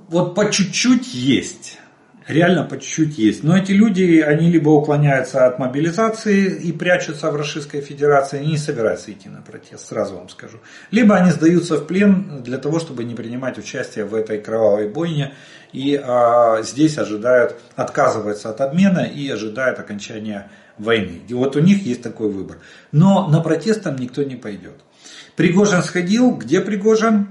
[0.08, 1.78] вот по чуть-чуть есть
[2.26, 3.42] реально по чуть-чуть есть.
[3.42, 8.58] Но эти люди, они либо уклоняются от мобилизации и прячутся в Российской Федерации, они не
[8.58, 10.58] собираются идти на протест, сразу вам скажу.
[10.90, 15.34] Либо они сдаются в плен для того, чтобы не принимать участие в этой кровавой бойне
[15.72, 21.22] и а, здесь ожидают, отказываются от обмена и ожидают окончания войны.
[21.28, 22.58] И вот у них есть такой выбор.
[22.92, 24.80] Но на протест там никто не пойдет.
[25.36, 27.28] Пригожин сходил, где Пригожин?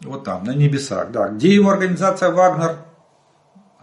[0.00, 1.28] Вот там, на небесах, да.
[1.28, 2.76] Где его организация Вагнер?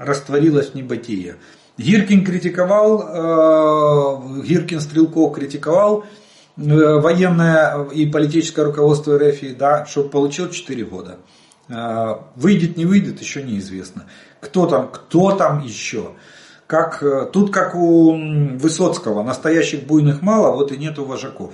[0.05, 1.37] Растворилась в небытие.
[1.77, 6.03] Гиркин критиковал, э, Гиркин Стрелков критиковал
[6.57, 11.17] э, военное и политическое руководство РФ, да, что получил 4 года.
[11.69, 14.05] Э, выйдет, не выйдет, еще неизвестно.
[14.41, 16.11] Кто там, кто там еще?
[16.67, 18.13] Как, тут как у
[18.57, 21.51] Высоцкого, настоящих буйных мало, вот и нету вожаков.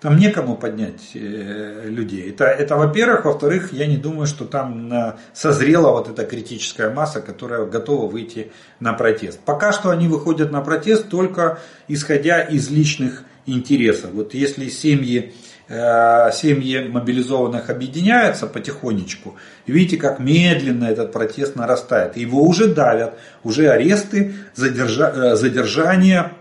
[0.00, 2.30] Там некому поднять э, людей.
[2.30, 3.26] Это, это во-первых.
[3.26, 8.94] Во-вторых, я не думаю, что там созрела вот эта критическая масса, которая готова выйти на
[8.94, 9.40] протест.
[9.44, 14.10] Пока что они выходят на протест только исходя из личных интересов.
[14.12, 15.32] Вот если семьи,
[15.68, 19.36] э, семьи мобилизованных объединяются потихонечку,
[19.66, 22.16] видите, как медленно этот протест нарастает.
[22.16, 26.32] Его уже давят, уже аресты, задержа, э, задержания,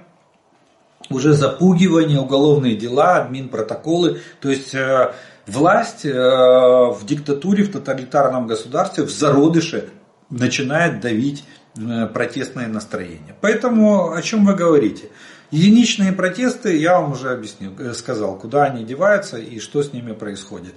[1.09, 4.21] уже запугивание, уголовные дела, админ протоколы.
[4.41, 5.13] То есть э,
[5.47, 9.89] власть э, в диктатуре, в тоталитарном государстве, в зародыше
[10.29, 11.43] начинает давить
[11.77, 13.35] э, протестное настроение.
[13.41, 15.09] Поэтому о чем вы говорите?
[15.51, 20.75] Единичные протесты, я вам уже объяснил, сказал, куда они деваются и что с ними происходит.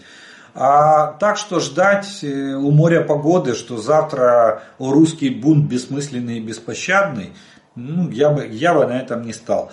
[0.54, 7.32] А так что ждать у моря погоды, что завтра русский бунт бессмысленный и беспощадный,
[7.74, 9.72] ну, я бы, я бы на этом не стал.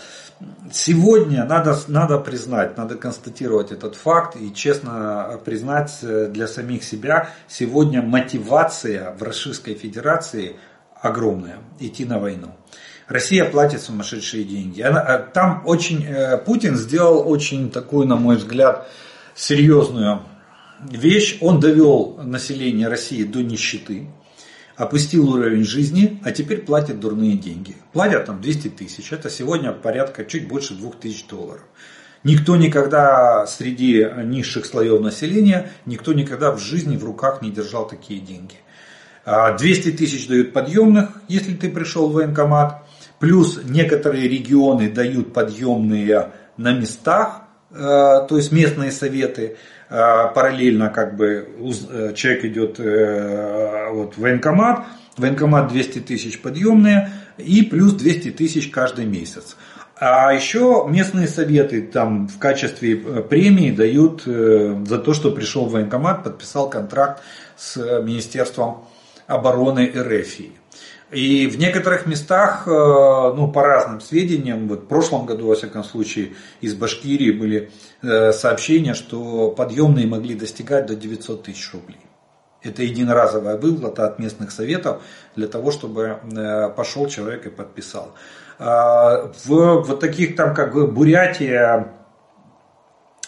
[0.71, 7.29] Сегодня надо, надо признать, надо констатировать этот факт и честно признать э, для самих себя,
[7.49, 10.55] сегодня мотивация в Российской Федерации
[11.01, 12.55] огромная идти на войну.
[13.07, 14.81] Россия платит сумасшедшие деньги.
[14.81, 18.87] Она, э, там очень, э, Путин сделал очень такую, на мой взгляд,
[19.35, 20.21] серьезную
[20.89, 21.37] вещь.
[21.41, 24.07] Он довел население России до нищеты,
[24.79, 27.75] опустил уровень жизни, а теперь платит дурные деньги.
[27.91, 31.63] Платят там 200 тысяч, это сегодня порядка чуть больше 2000 долларов.
[32.23, 38.21] Никто никогда среди низших слоев населения, никто никогда в жизни в руках не держал такие
[38.21, 38.55] деньги.
[39.25, 42.83] 200 а тысяч дают подъемных, если ты пришел в военкомат.
[43.19, 49.57] Плюс некоторые регионы дают подъемные на местах, э, то есть местные советы.
[49.89, 54.85] Э, параллельно как бы э, человек идет вот, в военкомат,
[55.17, 59.55] военкомат 200 тысяч подъемные и плюс 200 тысяч каждый месяц.
[59.95, 66.23] А еще местные советы там в качестве премии дают за то, что пришел в военкомат,
[66.23, 67.21] подписал контракт
[67.57, 68.85] с Министерством
[69.27, 70.58] обороны РФ.
[71.11, 75.83] И в некоторых местах, э, ну, по разным сведениям, вот в прошлом году, во всяком
[75.83, 77.71] случае, из Башкирии были
[78.03, 81.99] э, сообщения, что подъемные могли достигать до 900 тысяч рублей.
[82.61, 85.01] Это единоразовая выплата от местных советов
[85.35, 88.13] для того, чтобы э, пошел человек и подписал.
[88.59, 91.93] А, в вот таких там, как Бурятия,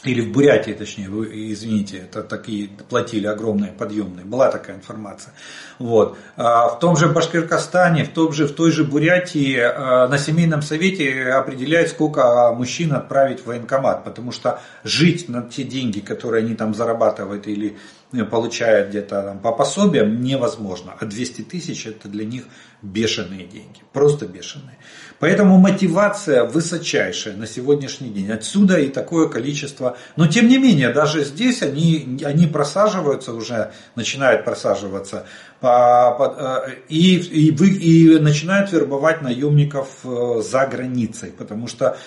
[0.03, 5.33] или в Бурятии, точнее, вы, извините, это такие платили огромные подъемные, была такая информация.
[5.77, 6.17] Вот.
[6.37, 10.63] А в том же Башкиркостане, в, том же, в той же Бурятии а, на семейном
[10.63, 16.55] совете определяют, сколько мужчин отправить в военкомат, потому что жить на те деньги, которые они
[16.55, 17.77] там зарабатывают или
[18.11, 20.95] э, получают где-то там по пособиям, невозможно.
[20.99, 22.45] А 200 тысяч это для них
[22.81, 24.77] бешеные деньги, просто бешеные.
[25.21, 28.31] Поэтому мотивация высочайшая на сегодняшний день.
[28.31, 29.95] Отсюда и такое количество.
[30.15, 35.27] Но тем не менее, даже здесь они, они просаживаются уже, начинают просаживаться.
[35.61, 36.57] Э,
[36.89, 41.29] и, и, и начинают вербовать наемников э, за границей.
[41.29, 41.97] Потому что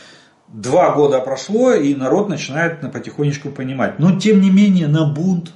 [0.49, 4.01] два года прошло, и народ начинает потихонечку понимать.
[4.01, 5.53] Но тем не менее, на бунт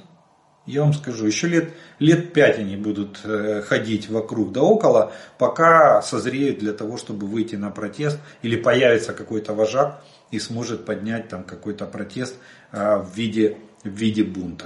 [0.69, 6.01] я вам скажу, еще лет, лет пять они будут э, ходить вокруг да около, пока
[6.01, 11.43] созреют для того, чтобы выйти на протест, или появится какой-то вожак и сможет поднять там
[11.43, 12.35] какой-то протест
[12.71, 14.65] э, в виде, в виде бунта.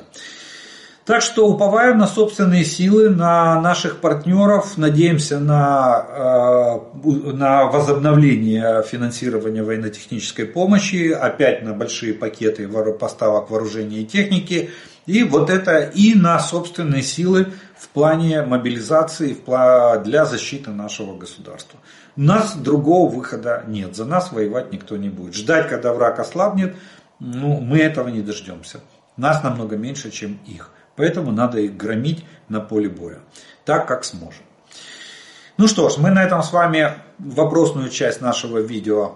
[1.05, 9.63] Так что уповаем на собственные силы, на наших партнеров, надеемся на, э, на возобновление финансирования
[9.63, 14.69] военно-технической помощи, опять на большие пакеты поставок вооружения и техники–
[15.05, 19.37] и вот это и на собственные силы в плане мобилизации
[20.03, 21.79] для защиты нашего государства.
[22.15, 23.95] У нас другого выхода нет.
[23.95, 25.35] За нас воевать никто не будет.
[25.35, 26.75] Ждать, когда враг ослабнет,
[27.19, 28.79] ну, мы этого не дождемся.
[29.17, 30.69] Нас намного меньше, чем их.
[30.95, 33.19] Поэтому надо их громить на поле боя.
[33.65, 34.43] Так, как сможем.
[35.57, 39.15] Ну что ж, мы на этом с вами вопросную часть нашего видео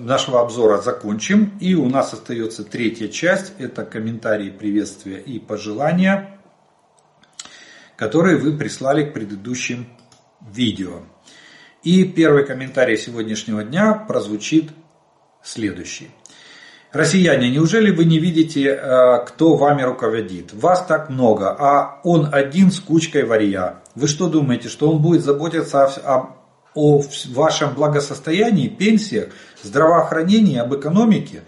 [0.00, 1.56] нашего обзора закончим.
[1.60, 3.52] И у нас остается третья часть.
[3.58, 6.38] Это комментарии, приветствия и пожелания,
[7.96, 9.86] которые вы прислали к предыдущим
[10.40, 11.00] видео.
[11.82, 14.70] И первый комментарий сегодняшнего дня прозвучит
[15.42, 16.10] следующий.
[16.92, 20.54] Россияне, неужели вы не видите, э, кто вами руководит?
[20.54, 23.82] Вас так много, а он один с кучкой варья.
[23.96, 26.36] Вы что думаете, что он будет заботиться о
[26.74, 29.28] о вашем благосостоянии, пенсиях,
[29.62, 31.42] здравоохранении, об экономике,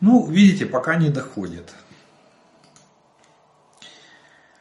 [0.00, 1.70] ну, видите, пока не доходит.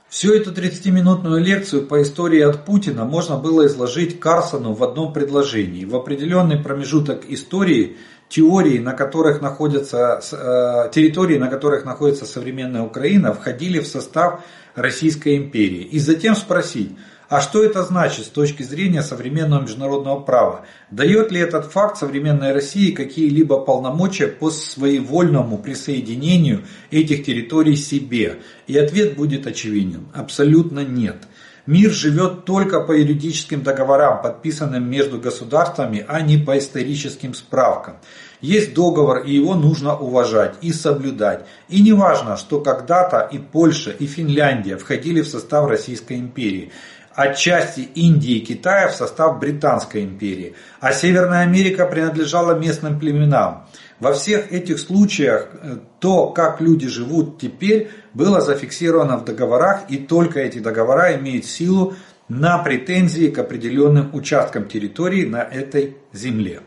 [0.10, 5.86] Всю эту 30-минутную лекцию по истории от Путина можно было изложить Карсону в одном предложении.
[5.86, 7.98] В определенный промежуток истории
[8.30, 14.41] теории, на которых находятся, э, территории, на которых находится современная Украина, входили в состав
[14.76, 15.84] Российской империи.
[15.84, 16.91] И затем спросить,
[17.30, 20.66] а что это значит с точки зрения современного международного права?
[20.91, 28.38] Дает ли этот факт современной России какие-либо полномочия по своевольному присоединению этих территорий себе?
[28.68, 30.08] И ответ будет очевиден.
[30.14, 31.18] Абсолютно нет.
[31.66, 37.98] Мир живет только по юридическим договорам, подписанным между государствами, а не по историческим справкам.
[38.40, 41.45] Есть договор, и его нужно уважать и соблюдать.
[41.68, 46.72] И не важно, что когда-то и Польша, и Финляндия входили в состав Российской империи
[47.18, 53.65] отчасти Индии и Китая в состав Британской империи, а Северная Америка принадлежала местным племенам.
[53.99, 59.98] Во всех этих случаях э, то, как люди живут теперь, было зафиксировано в договорах, и
[59.98, 61.95] только эти договора имеют силу
[62.30, 66.61] на претензии к определенным участкам территории на этой земле.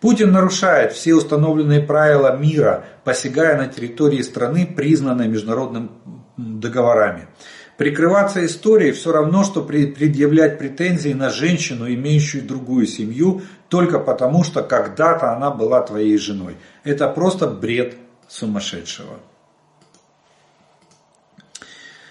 [0.00, 5.90] Путин нарушает все установленные правила мира, посягая на территории страны, признанной международными
[6.36, 7.28] договорами.
[7.76, 14.62] Прикрываться историей все равно, что предъявлять претензии на женщину, имеющую другую семью, только потому, что
[14.62, 16.56] когда-то она была твоей женой.
[16.84, 17.96] Это просто бред
[18.28, 19.18] сумасшедшего.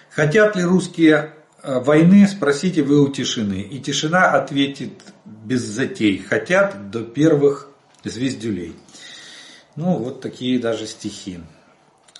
[0.09, 1.33] Хотят ли русские
[1.63, 3.61] э, войны, спросите вы у тишины.
[3.61, 6.19] И тишина ответит без затей.
[6.19, 7.69] Хотят до первых
[8.03, 8.75] звездюлей.
[9.75, 11.39] Ну, вот такие даже стихи.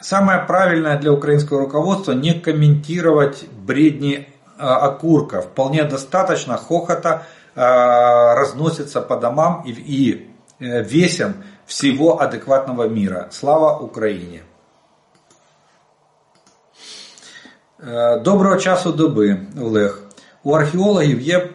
[0.04, 4.28] Самое правильное для украинского руководства не комментировать бредни
[4.58, 5.42] окурка.
[5.42, 7.26] Вполне достаточно хохота
[7.56, 11.36] разносится по домам и, и э, весям
[11.66, 13.30] всего адекватного мира.
[13.32, 14.42] Слава Украине!
[17.80, 20.00] Э, доброго часу доби, Олег.
[20.44, 21.50] У археологів є е,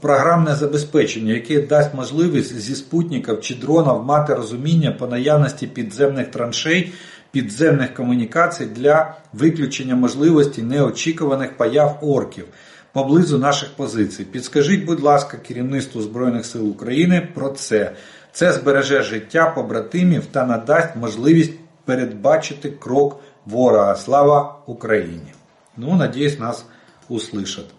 [0.00, 6.92] програмне забезпечення, яке дасть можливість зі спутників чи дронів мати розуміння по наявності підземних траншей
[7.34, 12.44] підземних комунікацій для виключення можливості неочікуваних появ орків
[12.92, 14.24] поблизу наших позицій.
[14.24, 17.92] Підскажіть, будь ласка, керівництву Збройних сил України про це.
[18.32, 21.52] Це збереже життя побратимів та надасть можливість
[21.84, 23.96] передбачити крок ворога.
[23.96, 25.32] Слава Україні!
[25.76, 26.64] Ну, надіюсь, нас
[27.10, 27.70] услышать.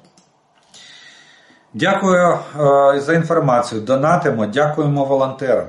[1.73, 3.81] Дякую е, за інформацію.
[3.81, 5.67] Донатимо, дякуємо волонтерам.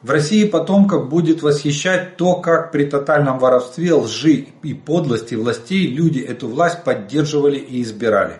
[0.00, 6.20] В России потомков будет восхищать то, как при тотальном воровстве, лжи и подлости властей люди
[6.20, 8.34] эту власть поддерживали и избирали.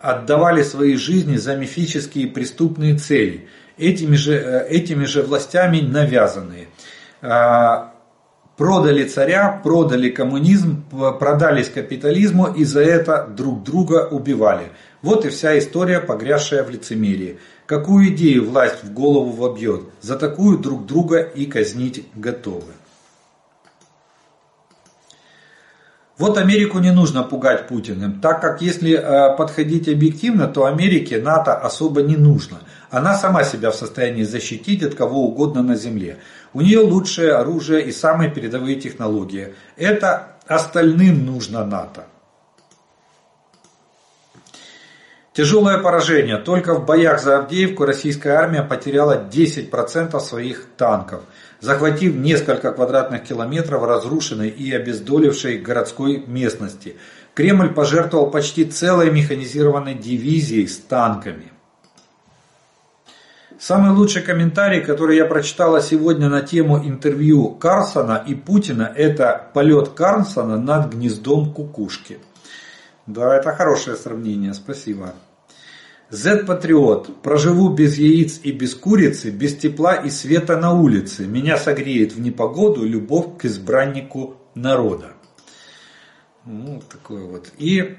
[0.00, 6.66] Отдавали свои жизни за мифические преступные цели, этими же, э, этими же властями навязанные.
[8.58, 10.82] Продали царя, продали коммунизм,
[11.20, 14.72] продались капитализму и за это друг друга убивали.
[15.00, 17.38] Вот и вся история, погрязшая в лицемерии.
[17.66, 22.72] Какую идею власть в голову вобьет, за такую друг друга и казнить готовы.
[26.18, 31.54] Вот Америку не нужно пугать Путиным, так как если э, подходить объективно, то Америке НАТО
[31.54, 32.58] особо не нужно.
[32.90, 36.18] Она сама себя в состоянии защитить от кого угодно на Земле.
[36.52, 39.54] У нее лучшее оружие и самые передовые технологии.
[39.76, 42.06] Это остальным нужно НАТО.
[45.38, 46.38] Тяжелое поражение.
[46.38, 51.20] Только в боях за Авдеевку российская армия потеряла 10% своих танков,
[51.60, 56.96] захватив несколько квадратных километров разрушенной и обездолившей городской местности.
[57.34, 61.52] Кремль пожертвовал почти целой механизированной дивизией с танками.
[63.58, 69.88] Самый лучший комментарий, который я прочитала сегодня на тему интервью Карсона и Путина, это полет
[69.90, 72.20] Карсона над гнездом кукушки.
[73.06, 75.14] Да, это хорошее сравнение, спасибо.
[76.10, 77.22] Z-патриот.
[77.22, 81.26] Проживу без яиц и без курицы, без тепла и света на улице.
[81.26, 85.12] Меня согреет в непогоду любовь к избраннику народа.
[86.46, 87.52] Ну, такое вот.
[87.58, 87.98] И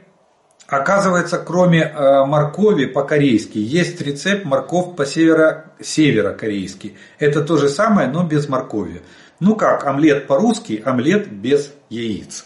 [0.65, 6.97] оказывается, кроме э, моркови по-корейски, есть рецепт морков по-северо, северо-корейски.
[7.19, 9.03] Это то же самое, но без моркови.
[9.39, 12.45] Ну как, омлет по-русски, омлет без яиц.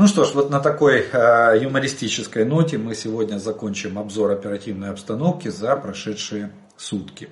[0.00, 5.48] Ну что ж, вот на такой э, юмористической ноте мы сегодня закончим обзор оперативной обстановки
[5.48, 7.28] за прошедшие сутки.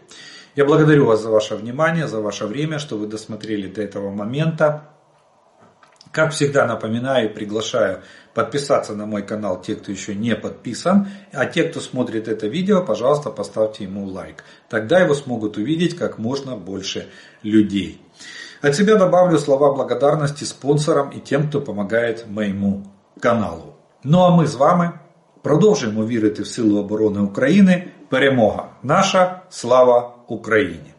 [0.54, 4.90] Я благодарю вас за ваше внимание, за ваше время, что вы досмотрели до этого момента.
[6.12, 8.02] Как всегда напоминаю и приглашаю
[8.34, 11.08] подписаться на мой канал те, кто еще не подписан.
[11.32, 14.44] А те, кто смотрит это видео, пожалуйста, поставьте ему лайк.
[14.68, 17.08] Тогда его смогут увидеть как можно больше
[17.42, 17.98] людей.
[18.63, 22.83] От себя добавлю слова благодарности спонсорам і тим, хто допомагає моєму
[23.19, 23.73] каналу.
[24.03, 24.91] Ну а ми з вами
[25.41, 27.87] продовжуємо вірити в Силу оборони України.
[28.09, 30.93] Перемога наша, слава Україні!